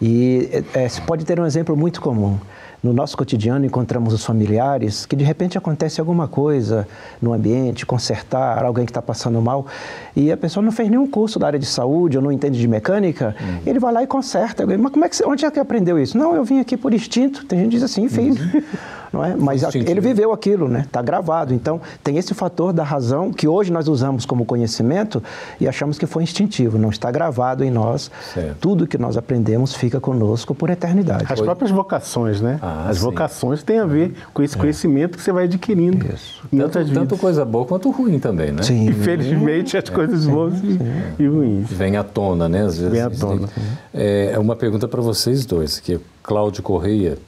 E 0.00 0.64
é, 0.74 0.88
se 0.88 1.00
pode 1.02 1.24
ter 1.24 1.40
um 1.40 1.46
exemplo 1.46 1.76
muito 1.76 2.00
comum 2.00 2.38
no 2.82 2.92
nosso 2.92 3.16
cotidiano 3.16 3.64
encontramos 3.64 4.14
os 4.14 4.24
familiares 4.24 5.04
que 5.04 5.16
de 5.16 5.24
repente 5.24 5.58
acontece 5.58 6.00
alguma 6.00 6.28
coisa 6.28 6.86
no 7.20 7.32
ambiente, 7.32 7.84
consertar 7.84 8.64
alguém 8.64 8.84
que 8.84 8.90
está 8.90 9.02
passando 9.02 9.40
mal 9.40 9.66
e 10.14 10.30
a 10.30 10.36
pessoa 10.36 10.64
não 10.64 10.72
fez 10.72 10.88
nenhum 10.88 11.06
curso 11.06 11.38
da 11.38 11.46
área 11.46 11.58
de 11.58 11.66
saúde 11.66 12.16
ou 12.16 12.22
não 12.22 12.30
entende 12.30 12.58
de 12.58 12.68
mecânica, 12.68 13.34
uhum. 13.40 13.58
ele 13.66 13.78
vai 13.78 13.92
lá 13.92 14.02
e 14.02 14.06
conserta. 14.06 14.64
Mas 14.66 14.92
como 14.92 15.04
é 15.04 15.08
que 15.08 15.24
onde 15.24 15.44
é 15.44 15.50
que 15.50 15.58
aprendeu 15.58 15.98
isso? 15.98 16.16
Não, 16.16 16.34
eu 16.34 16.44
vim 16.44 16.60
aqui 16.60 16.76
por 16.76 16.94
instinto. 16.94 17.44
Tem 17.44 17.58
gente 17.58 17.70
que 17.70 17.76
diz 17.76 17.82
assim, 17.82 18.08
fez. 18.08 18.38
Uhum. 18.38 18.62
não 19.12 19.24
é? 19.24 19.34
Mas 19.36 19.62
ele 19.74 20.00
viveu 20.00 20.32
aquilo, 20.32 20.68
né? 20.68 20.80
Está 20.80 21.02
gravado. 21.02 21.54
Então, 21.54 21.80
tem 22.02 22.16
esse 22.18 22.34
fator 22.34 22.72
da 22.72 22.82
razão 22.82 23.32
que 23.32 23.46
hoje 23.46 23.72
nós 23.72 23.88
usamos 23.88 24.24
como 24.24 24.44
conhecimento 24.44 25.22
e 25.60 25.68
achamos 25.68 25.98
que 25.98 26.06
foi 26.06 26.22
instintivo, 26.22 26.78
não 26.78 26.90
está 26.90 27.10
gravado 27.10 27.64
em 27.64 27.70
nós. 27.70 28.10
Certo. 28.34 28.56
Tudo 28.60 28.86
que 28.86 28.98
nós 28.98 29.16
aprendemos 29.16 29.74
fica 29.74 30.00
conosco 30.00 30.54
por 30.54 30.70
eternidade. 30.70 31.24
As 31.28 31.40
próprias 31.40 31.70
vocações, 31.70 32.40
né? 32.40 32.58
Ah, 32.62 32.86
As 32.88 32.98
sim. 32.98 33.04
vocações 33.04 33.62
têm 33.62 33.78
a 33.78 33.86
ver 33.86 34.14
com 34.32 34.42
esse 34.42 34.56
é. 34.56 34.60
conhecimento 34.60 35.16
que 35.16 35.22
você 35.22 35.32
vai 35.32 35.44
adquirindo. 35.44 36.06
Isso. 36.12 36.42
Tanto, 36.50 36.92
tanto, 36.92 37.16
coisa 37.16 37.44
boa 37.44 37.64
quanto 37.64 37.90
ruim 37.90 38.18
também, 38.18 38.52
né? 38.52 38.62
Sim. 38.62 38.88
Infelizmente, 38.88 39.76
as 39.76 39.88
é. 39.88 39.92
coisas 39.92 40.26
boas 40.26 40.54
sim. 40.58 40.78
e 41.18 41.26
ruins. 41.26 41.70
Vem 41.70 41.96
à 41.96 42.04
tona, 42.04 42.48
né? 42.48 42.62
Às 42.62 42.78
vezes. 42.78 42.92
Vem 42.92 43.02
à 43.02 43.10
tona. 43.10 43.48
É, 43.92 44.32
é 44.34 44.38
uma 44.38 44.56
pergunta 44.56 44.86
para 44.86 45.00
vocês 45.00 45.44
dois, 45.44 45.80
que 45.80 45.94
é 45.94 46.00
Cláudio 46.22 46.62
Correia 46.62 47.18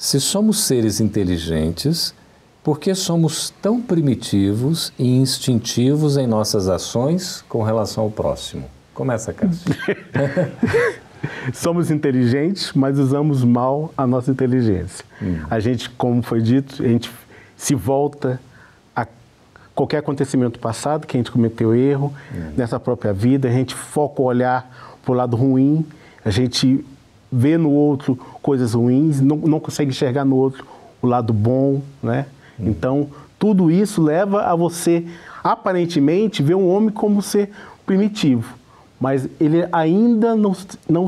se 0.00 0.18
somos 0.18 0.60
seres 0.60 0.98
inteligentes, 0.98 2.14
por 2.64 2.80
que 2.80 2.94
somos 2.94 3.50
tão 3.60 3.82
primitivos 3.82 4.94
e 4.98 5.06
instintivos 5.06 6.16
em 6.16 6.26
nossas 6.26 6.70
ações 6.70 7.44
com 7.46 7.62
relação 7.62 8.04
ao 8.04 8.10
próximo? 8.10 8.64
Começa, 8.94 9.30
Cássio. 9.34 9.76
somos 11.52 11.90
inteligentes, 11.90 12.72
mas 12.72 12.98
usamos 12.98 13.44
mal 13.44 13.92
a 13.94 14.06
nossa 14.06 14.30
inteligência. 14.30 15.04
Hum. 15.20 15.40
A 15.50 15.60
gente, 15.60 15.90
como 15.90 16.22
foi 16.22 16.40
dito, 16.40 16.82
a 16.82 16.88
gente 16.88 17.12
se 17.54 17.74
volta 17.74 18.40
a 18.96 19.06
qualquer 19.74 19.98
acontecimento 19.98 20.58
passado 20.58 21.06
que 21.06 21.14
a 21.14 21.20
gente 21.20 21.30
cometeu 21.30 21.74
erro 21.74 22.10
hum. 22.34 22.52
nessa 22.56 22.80
própria 22.80 23.12
vida, 23.12 23.48
a 23.48 23.52
gente 23.52 23.74
foca 23.74 24.22
o 24.22 24.24
olhar 24.24 24.96
para 25.02 25.12
o 25.12 25.14
lado 25.14 25.36
ruim, 25.36 25.84
a 26.24 26.30
gente 26.30 26.82
vê 27.30 27.58
no 27.58 27.70
outro 27.70 28.18
coisas 28.42 28.74
ruins, 28.74 29.20
não, 29.20 29.36
não 29.36 29.60
consegue 29.60 29.90
enxergar 29.90 30.24
no 30.24 30.36
outro 30.36 30.64
o 31.02 31.06
lado 31.06 31.32
bom, 31.32 31.80
né? 32.02 32.26
Hum. 32.58 32.68
Então, 32.68 33.08
tudo 33.38 33.70
isso 33.70 34.02
leva 34.02 34.42
a 34.42 34.54
você, 34.54 35.04
aparentemente, 35.42 36.42
ver 36.42 36.54
um 36.54 36.68
homem 36.68 36.90
como 36.90 37.22
ser 37.22 37.50
primitivo, 37.86 38.54
mas 39.00 39.28
ele 39.40 39.66
ainda 39.72 40.36
não, 40.36 40.54
não, 40.88 41.06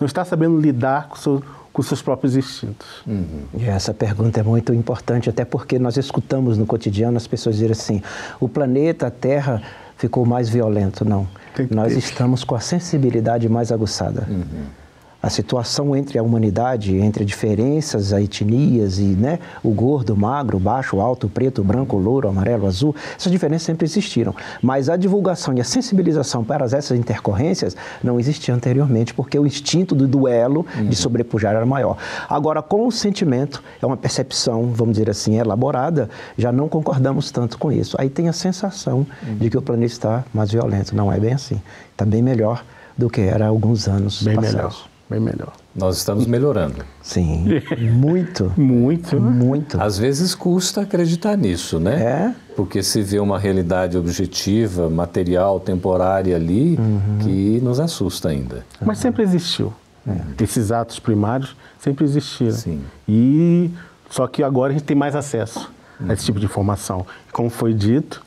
não 0.00 0.06
está 0.06 0.24
sabendo 0.24 0.58
lidar 0.58 1.08
com, 1.08 1.16
seu, 1.16 1.42
com 1.72 1.82
seus 1.82 2.02
próprios 2.02 2.36
instintos. 2.36 2.86
Uhum. 3.06 3.44
E 3.54 3.64
essa 3.64 3.94
pergunta 3.94 4.40
é 4.40 4.42
muito 4.42 4.74
importante, 4.74 5.30
até 5.30 5.44
porque 5.44 5.78
nós 5.78 5.96
escutamos 5.96 6.58
no 6.58 6.66
cotidiano 6.66 7.16
as 7.16 7.26
pessoas 7.26 7.54
dizerem 7.54 7.72
assim: 7.72 8.02
o 8.40 8.48
planeta, 8.48 9.06
a 9.06 9.10
Terra 9.10 9.62
ficou 9.96 10.26
mais 10.26 10.48
violento. 10.48 11.04
Não. 11.04 11.28
Nós 11.70 11.92
ter. 11.92 11.98
estamos 11.98 12.44
com 12.44 12.54
a 12.54 12.60
sensibilidade 12.60 13.48
mais 13.48 13.72
aguçada. 13.72 14.26
Uhum 14.28 14.77
a 15.20 15.28
situação 15.28 15.96
entre 15.96 16.18
a 16.18 16.22
humanidade, 16.22 16.96
entre 16.96 17.24
diferenças, 17.24 18.12
as 18.12 18.22
etnias 18.22 18.98
e 18.98 19.02
né, 19.02 19.40
o 19.64 19.70
gordo, 19.70 20.14
o 20.14 20.16
magro, 20.16 20.56
o 20.56 20.60
baixo, 20.60 20.96
o 20.96 21.00
alto, 21.00 21.26
o 21.26 21.30
preto, 21.30 21.60
o 21.60 21.64
branco, 21.64 21.96
o 21.96 21.98
louro, 21.98 22.28
o 22.28 22.30
amarelo, 22.30 22.64
o 22.64 22.66
azul, 22.68 22.94
essas 23.16 23.30
diferenças 23.30 23.66
sempre 23.66 23.84
existiram. 23.84 24.34
Mas 24.62 24.88
a 24.88 24.96
divulgação 24.96 25.54
e 25.54 25.60
a 25.60 25.64
sensibilização 25.64 26.44
para 26.44 26.64
essas 26.64 26.92
intercorrências 26.92 27.76
não 28.02 28.20
existia 28.20 28.54
anteriormente, 28.54 29.12
porque 29.12 29.36
o 29.38 29.46
instinto 29.46 29.94
do 29.94 30.06
duelo, 30.06 30.64
uhum. 30.76 30.86
de 30.86 30.94
sobrepujar, 30.94 31.54
era 31.54 31.66
maior. 31.66 31.96
Agora, 32.28 32.62
com 32.62 32.86
o 32.86 32.92
sentimento, 32.92 33.62
é 33.82 33.86
uma 33.86 33.96
percepção, 33.96 34.70
vamos 34.72 34.94
dizer 34.94 35.10
assim, 35.10 35.36
elaborada, 35.36 36.08
já 36.36 36.52
não 36.52 36.68
concordamos 36.68 37.32
tanto 37.32 37.58
com 37.58 37.72
isso. 37.72 37.96
Aí 37.98 38.08
tem 38.08 38.28
a 38.28 38.32
sensação 38.32 39.06
uhum. 39.26 39.36
de 39.36 39.50
que 39.50 39.58
o 39.58 39.62
planeta 39.62 39.92
está 39.92 40.24
mais 40.32 40.52
violento. 40.52 40.94
Não 40.94 41.12
é 41.12 41.18
bem 41.18 41.32
assim. 41.32 41.60
Está 41.90 42.04
bem 42.04 42.22
melhor 42.22 42.64
do 42.96 43.10
que 43.10 43.20
era 43.20 43.46
há 43.46 43.48
alguns 43.48 43.88
anos 43.88 44.22
bem 44.22 44.36
passados. 44.36 44.56
Melhor 44.56 44.97
bem 45.08 45.20
melhor. 45.20 45.52
Nós 45.74 45.96
estamos 45.96 46.26
melhorando. 46.26 46.84
Sim, 47.02 47.62
muito. 47.92 48.52
muito. 48.56 49.20
Muito. 49.20 49.80
Às 49.80 49.98
vezes 49.98 50.34
custa 50.34 50.82
acreditar 50.82 51.36
nisso, 51.36 51.78
né? 51.78 52.02
É. 52.02 52.34
Porque 52.54 52.82
se 52.82 53.02
vê 53.02 53.18
uma 53.18 53.38
realidade 53.38 53.96
objetiva, 53.96 54.90
material, 54.90 55.60
temporária 55.60 56.34
ali, 56.36 56.76
uhum. 56.78 57.18
que 57.20 57.60
nos 57.62 57.78
assusta 57.78 58.28
ainda. 58.28 58.64
Mas 58.80 58.98
sempre 58.98 59.22
existiu. 59.22 59.72
É. 60.06 60.42
Esses 60.42 60.72
atos 60.72 60.98
primários 60.98 61.56
sempre 61.78 62.04
existiram. 62.04 62.52
Sim. 62.52 62.82
E 63.08 63.70
só 64.10 64.26
que 64.26 64.42
agora 64.42 64.70
a 64.70 64.72
gente 64.72 64.84
tem 64.84 64.96
mais 64.96 65.14
acesso 65.14 65.70
uhum. 66.00 66.10
a 66.10 66.14
esse 66.14 66.24
tipo 66.24 66.40
de 66.40 66.46
informação. 66.46 67.06
Como 67.32 67.50
foi 67.50 67.72
dito, 67.74 68.22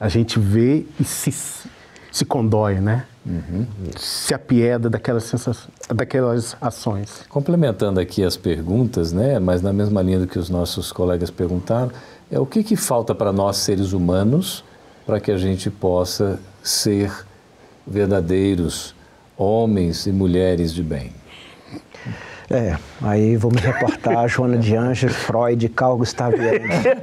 a 0.00 0.08
gente 0.08 0.38
vê 0.38 0.86
e 0.98 1.04
se, 1.04 1.32
se 2.10 2.24
condói, 2.24 2.80
né? 2.80 3.04
Uhum. 3.28 3.66
Se 3.98 4.32
apieda 4.32 4.88
daquelas, 4.88 5.24
sensações, 5.24 5.68
daquelas 5.94 6.56
ações. 6.60 7.26
Complementando 7.28 8.00
aqui 8.00 8.24
as 8.24 8.38
perguntas, 8.38 9.12
né, 9.12 9.38
mas 9.38 9.60
na 9.60 9.72
mesma 9.72 10.00
linha 10.00 10.20
do 10.20 10.26
que 10.26 10.38
os 10.38 10.48
nossos 10.48 10.90
colegas 10.90 11.30
perguntaram, 11.30 11.90
é 12.30 12.40
o 12.40 12.46
que, 12.46 12.64
que 12.64 12.74
falta 12.74 13.14
para 13.14 13.30
nós 13.30 13.58
seres 13.58 13.92
humanos 13.92 14.64
para 15.04 15.20
que 15.20 15.30
a 15.30 15.36
gente 15.36 15.70
possa 15.70 16.40
ser 16.62 17.12
verdadeiros 17.86 18.94
homens 19.36 20.06
e 20.06 20.12
mulheres 20.12 20.72
de 20.72 20.82
bem? 20.82 21.12
É, 22.50 22.78
aí 23.02 23.36
vou 23.36 23.50
me 23.50 23.60
reportar 23.60 24.18
a 24.18 24.26
Joana 24.26 24.56
de 24.56 24.74
Anjos, 24.74 25.14
Freud, 25.14 25.68
Carl 25.68 25.98
Gustav 25.98 26.34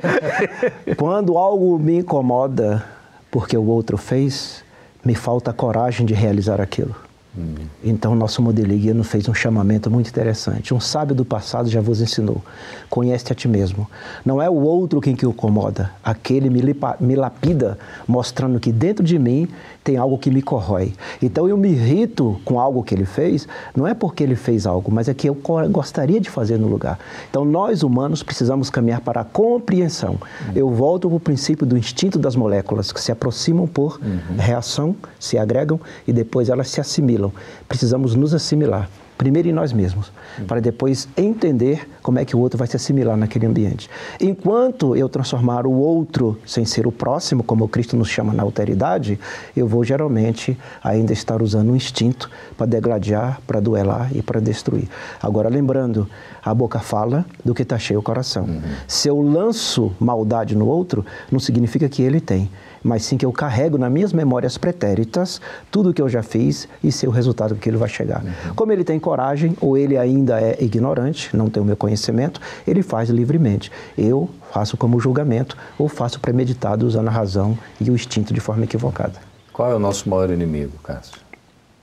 Quando 0.98 1.38
algo 1.38 1.78
me 1.78 2.00
incomoda 2.00 2.84
porque 3.30 3.56
o 3.56 3.66
outro 3.68 3.96
fez, 3.96 4.65
me 5.06 5.14
falta 5.14 5.54
coragem 5.54 6.06
de 6.06 6.16
realizar 6.16 6.60
aquilo. 6.60 7.05
Hum. 7.38 7.56
Então, 7.84 8.16
nosso 8.16 8.42
modelo 8.42 8.76
guia 8.76 8.94
nos 8.94 9.08
fez 9.08 9.28
um 9.30 9.34
chamamento 9.34 9.90
muito 9.90 10.10
interessante. 10.10 10.74
Um 10.74 10.80
sábio 10.80 11.16
do 11.16 11.24
passado 11.24 11.70
já 11.70 11.82
vos 11.82 12.02
ensinou: 12.02 12.42
conhece 12.90 13.32
a 13.32 13.36
ti 13.36 13.48
mesmo. 13.48 13.88
Não 14.26 14.42
é 14.42 14.50
o 14.50 14.56
outro 14.56 15.00
quem 15.00 15.16
que 15.16 15.26
o 15.26 15.32
incomoda, 15.46 15.92
aquele 16.04 16.50
me, 16.50 16.62
me 17.00 17.16
lapida, 17.16 17.78
mostrando 18.08 18.60
que 18.60 18.72
dentro 18.72 19.04
de 19.04 19.20
mim 19.20 19.48
tem 19.84 19.98
algo 19.98 20.18
que 20.18 20.32
me 20.32 20.42
corrói. 20.42 20.94
Então 21.22 21.48
eu 21.48 21.56
me 21.56 21.70
irrito 21.70 22.42
com 22.44 22.60
algo 22.60 22.82
que 22.82 22.96
ele 22.96 23.06
fez, 23.06 23.48
não 23.76 23.88
é 23.88 23.94
porque 23.94 24.24
ele 24.24 24.36
fez 24.36 24.66
algo, 24.66 24.92
mas 24.92 25.08
é 25.08 25.14
que 25.14 25.30
eu 25.30 25.38
gostaria 25.70 26.20
de 26.20 26.30
fazer 26.30 26.58
no 26.58 26.68
lugar. 26.68 26.98
Então 27.30 27.46
nós 27.46 27.84
humanos 27.84 28.24
precisamos 28.24 28.72
caminhar 28.72 29.02
para 29.02 29.22
a 29.22 29.24
compreensão. 29.24 30.14
Uhum. 30.14 30.54
Eu 30.56 30.70
volto 30.72 31.08
para 31.08 31.18
o 31.18 31.20
princípio 31.20 31.68
do 31.68 31.78
instinto 31.78 32.18
das 32.18 32.36
moléculas 32.36 32.92
que 32.92 33.00
se 33.00 33.12
aproximam 33.12 33.68
por 33.68 34.00
uhum. 34.02 34.38
reação, 34.38 34.96
se 35.20 35.38
agregam 35.38 35.80
e 36.08 36.12
depois 36.14 36.50
elas 36.50 36.70
se 36.70 36.82
assimilam 36.82 37.25
assimilam. 37.26 37.32
Precisamos 37.68 38.16
nos 38.16 38.34
assimilar 38.34 38.90
primeiro 39.18 39.48
em 39.48 39.54
nós 39.54 39.72
mesmos, 39.72 40.12
para 40.46 40.60
depois 40.60 41.08
entender 41.16 41.88
como 42.02 42.20
é 42.20 42.26
que 42.26 42.36
o 42.36 42.40
outro 42.40 42.58
vai 42.58 42.68
se 42.68 42.76
assimilar 42.76 43.16
naquele 43.16 43.46
ambiente. 43.46 43.90
Enquanto 44.20 44.96
eu 44.96 45.08
transformar 45.08 45.66
o 45.66 45.72
outro 45.72 46.38
sem 46.46 46.66
ser 46.66 46.86
o 46.86 46.92
próximo, 46.92 47.42
como 47.42 47.68
Cristo 47.68 47.96
nos 47.96 48.10
chama 48.10 48.34
na 48.34 48.44
alteridade, 48.44 49.18
eu 49.56 49.68
vou 49.68 49.84
geralmente 49.84 50.58
ainda 50.84 51.14
estar 51.14 51.42
usando 51.42 51.72
um 51.72 51.76
instinto 51.76 52.30
para 52.58 52.66
degladiar, 52.66 53.40
para 53.48 53.60
duelar 53.60 54.10
e 54.14 54.22
para 54.22 54.42
destruir. 54.42 54.90
Agora, 55.22 55.50
lembrando, 55.50 56.08
a 56.44 56.54
boca 56.54 56.80
fala 56.80 57.26
do 57.44 57.54
que 57.54 57.62
está 57.62 57.80
cheio 57.80 58.02
o 58.02 58.04
coração. 58.04 58.44
Uhum. 58.44 58.62
Se 58.88 59.08
eu 59.08 59.22
lanço 59.22 59.94
maldade 60.00 60.56
no 60.56 60.68
outro, 60.68 61.06
não 61.32 61.40
significa 61.40 61.88
que 61.88 62.02
ele 62.02 62.20
tem 62.20 62.50
mas 62.86 63.04
sim 63.04 63.18
que 63.18 63.26
eu 63.26 63.32
carrego 63.32 63.80
nas 63.80 63.92
minhas 63.92 64.14
memórias 64.14 64.60
pretéritas 64.60 65.42
tudo 65.72 65.90
o 65.90 65.94
que 65.94 66.00
eu 66.00 66.08
já 66.08 66.22
fiz 66.22 66.70
e 66.84 66.92
sei 66.92 67.10
o 67.10 67.12
resultado 67.12 67.56
que 67.56 67.68
ele 67.68 67.78
vai 67.78 67.90
chegar. 67.90 68.24
Uhum. 68.24 68.54
Como 68.56 68.72
ele 68.72 68.84
tem 68.84 69.00
coragem 69.00 69.58
ou 69.60 69.76
ele 69.76 69.98
ainda 69.98 70.40
é 70.40 70.64
ignorante, 70.64 71.36
não 71.36 71.50
tem 71.50 71.64
o 71.64 71.66
meu 71.66 71.76
conhecimento, 71.76 72.40
ele 72.68 72.84
faz 72.84 73.10
livremente. 73.10 73.72
Eu 73.98 74.30
faço 74.54 74.78
como 74.78 75.00
julgamento 75.00 75.58
ou 75.80 75.90
faço 75.90 76.20
premeditado 76.20 76.86
usando 76.86 77.08
a 77.08 77.12
razão 77.12 77.58
e 77.82 77.90
o 77.90 77.96
instinto 77.96 78.32
de 78.32 78.40
forma 78.40 78.66
equivocada. 78.66 79.16
Qual 79.52 79.72
é 79.72 79.76
o 79.76 79.80
nosso 79.80 80.08
maior 80.08 80.30
inimigo, 80.30 80.74
Cássio? 80.84 81.18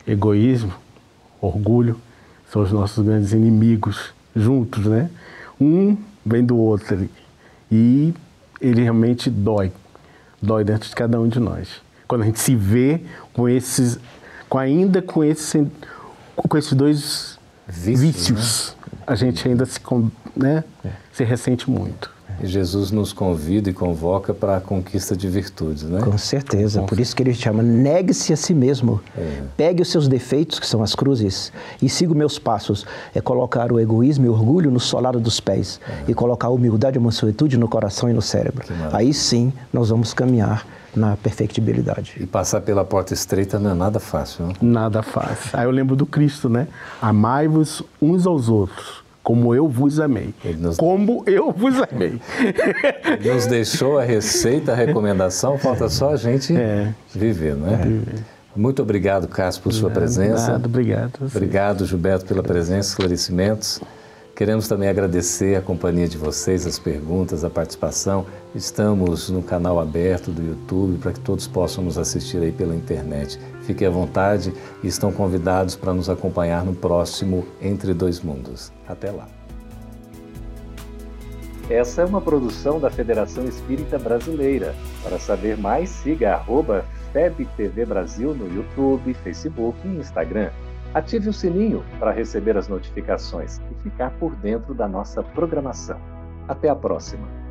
Egoísmo, 0.07 0.73
orgulho, 1.41 1.99
são 2.53 2.62
os 2.62 2.71
nossos 2.71 3.05
grandes 3.05 3.33
inimigos 3.33 4.15
juntos, 4.37 4.87
né? 4.87 5.11
Um 5.61 5.97
vem 6.25 6.45
do 6.45 6.57
outro 6.57 7.09
e 7.71 8.15
ele 8.61 8.83
realmente 8.83 9.29
dói 9.29 9.73
dói 10.42 10.64
dentro 10.64 10.88
de 10.88 10.94
cada 10.94 11.20
um 11.20 11.28
de 11.28 11.38
nós. 11.38 11.81
Quando 12.09 12.22
a 12.22 12.24
gente 12.24 12.40
se 12.40 12.57
vê 12.57 13.00
com 13.33 13.48
esses, 13.48 13.98
com 14.48 14.59
ainda 14.59 15.00
com 15.00 15.22
esses, 15.22 15.66
com 16.37 16.59
esses 16.59 16.72
dois 16.72 17.38
vícios, 17.66 18.00
vícios 18.00 18.76
né? 18.92 18.98
a 19.07 19.14
gente 19.14 19.48
ainda 19.48 19.64
se, 19.64 19.81
né, 20.37 20.64
é. 20.85 20.90
se 21.12 21.24
ressente 21.24 21.70
muito. 21.70 22.11
E 22.42 22.46
Jesus 22.46 22.90
nos 22.90 23.12
convida 23.12 23.70
e 23.70 23.72
convoca 23.72 24.35
para 24.35 24.57
a 24.57 24.61
conquista 24.61 25.16
de 25.16 25.28
virtudes, 25.28 25.85
né? 25.85 26.00
Com 26.00 26.18
certeza. 26.18 26.81
Com 26.81 26.87
Por 26.87 26.98
isso 26.98 27.14
que 27.14 27.22
ele 27.22 27.33
chama 27.33 27.62
negue-se 27.62 28.33
a 28.33 28.37
si 28.37 28.52
mesmo. 28.52 29.00
É. 29.16 29.42
Pegue 29.57 29.83
os 29.83 29.90
seus 29.90 30.09
defeitos, 30.09 30.59
que 30.59 30.66
são 30.66 30.83
as 30.83 30.94
cruzes, 30.94 31.52
e 31.81 31.88
siga 31.88 32.11
os 32.11 32.18
meus 32.18 32.38
passos. 32.38 32.85
É 33.14 33.20
colocar 33.20 33.70
o 33.70 33.78
egoísmo 33.78 34.26
e 34.26 34.28
o 34.28 34.33
orgulho 34.33 34.70
no 34.70 34.81
solado 34.81 35.20
dos 35.20 35.38
pés 35.38 35.81
é. 35.88 36.11
e 36.11 36.14
colocar 36.14 36.48
a 36.48 36.50
humildade 36.50 36.96
e 36.96 36.98
a 36.98 37.02
mansuetude 37.02 37.57
no 37.57 37.68
coração 37.68 38.11
e 38.11 38.12
no 38.12 38.22
cérebro. 38.22 38.66
Aí 38.92 39.14
sim 39.14 39.52
nós 39.72 39.90
vamos 39.90 40.12
caminhar 40.12 40.66
na 40.94 41.16
perfectibilidade. 41.16 42.16
E 42.20 42.26
passar 42.26 42.61
pela 42.61 42.85
porta 42.85 43.14
estreita 43.14 43.59
não 43.59 43.70
é 43.70 43.74
nada 43.74 43.98
fácil, 43.98 44.46
não? 44.46 44.55
Nada 44.61 45.02
fácil. 45.02 45.50
Aí 45.52 45.64
eu 45.64 45.70
lembro 45.70 45.96
do 45.96 46.05
Cristo, 46.05 46.48
né? 46.48 46.68
Amai-vos 47.00 47.83
uns 48.00 48.26
aos 48.26 48.48
outros 48.48 49.02
como 49.22 49.54
eu 49.54 49.68
vos 49.68 50.00
amei. 50.00 50.35
Nos... 50.58 50.76
Como 50.76 51.22
eu 51.26 51.52
vos 51.52 51.74
amei. 51.90 52.20
Ele 53.20 53.32
nos 53.32 53.46
deixou 53.46 53.98
a 53.98 54.04
receita, 54.04 54.72
a 54.72 54.74
recomendação, 54.74 55.56
falta 55.58 55.88
só 55.88 56.12
a 56.12 56.16
gente 56.16 56.56
é. 56.56 56.92
viver, 57.14 57.54
não 57.54 57.68
é? 57.68 57.74
é. 57.74 58.00
Muito 58.54 58.82
obrigado, 58.82 59.28
Cássio, 59.28 59.62
por 59.62 59.72
sua 59.72 59.90
presença. 59.90 60.56
Obrigado, 60.56 60.66
obrigado. 60.66 61.12
Obrigado, 61.22 61.87
Gilberto, 61.87 62.26
pela 62.26 62.42
presença, 62.42 62.90
esclarecimentos. 62.90 63.80
Queremos 64.35 64.66
também 64.66 64.88
agradecer 64.88 65.57
a 65.57 65.61
companhia 65.61 66.09
de 66.09 66.16
vocês, 66.16 66.66
as 66.66 66.79
perguntas, 66.79 67.45
a 67.45 67.51
participação. 67.51 68.25
Estamos 68.55 69.29
no 69.29 69.42
canal 69.42 69.79
aberto 69.79 70.31
do 70.31 70.42
YouTube 70.42 70.99
para 70.99 71.12
que 71.12 71.21
todos 71.21 71.47
possam 71.47 71.85
nos 71.85 71.99
assistir 71.99 72.38
aí 72.38 72.51
pela 72.51 72.75
internet. 72.75 73.38
Fiquem 73.66 73.87
à 73.87 73.90
vontade 73.90 74.55
e 74.83 74.88
estão 74.88 75.12
convidados 75.12 75.77
para 75.77 75.92
nos 75.92 76.09
acompanhar 76.09 76.64
no 76.64 76.75
próximo 76.75 77.47
Entre 77.61 77.92
Dois 77.92 78.23
Mundos. 78.23 78.73
Até 78.88 79.11
lá. 79.11 79.29
Essa 81.68 82.01
é 82.01 82.05
uma 82.07 82.21
produção 82.21 82.81
da 82.81 82.90
Federação 82.90 83.45
Espírita 83.45 83.99
Brasileira. 83.99 84.75
Para 85.03 85.18
saber 85.18 85.59
mais, 85.59 85.90
siga 85.90 86.33
arroba 86.33 86.87
FebTV 87.12 87.85
Brasil 87.85 88.35
no 88.35 88.49
YouTube, 88.49 89.12
Facebook 89.12 89.79
e 89.85 89.90
Instagram. 89.90 90.51
Ative 90.95 91.29
o 91.29 91.33
sininho 91.33 91.85
para 91.99 92.11
receber 92.11 92.57
as 92.57 92.66
notificações 92.66 93.61
ficar 93.83 94.11
por 94.18 94.35
dentro 94.37 94.75
da 94.75 94.88
nossa 94.88 95.23
programação. 95.23 96.01
Até 96.49 96.68
a 96.68 96.77
próxima! 96.77 97.41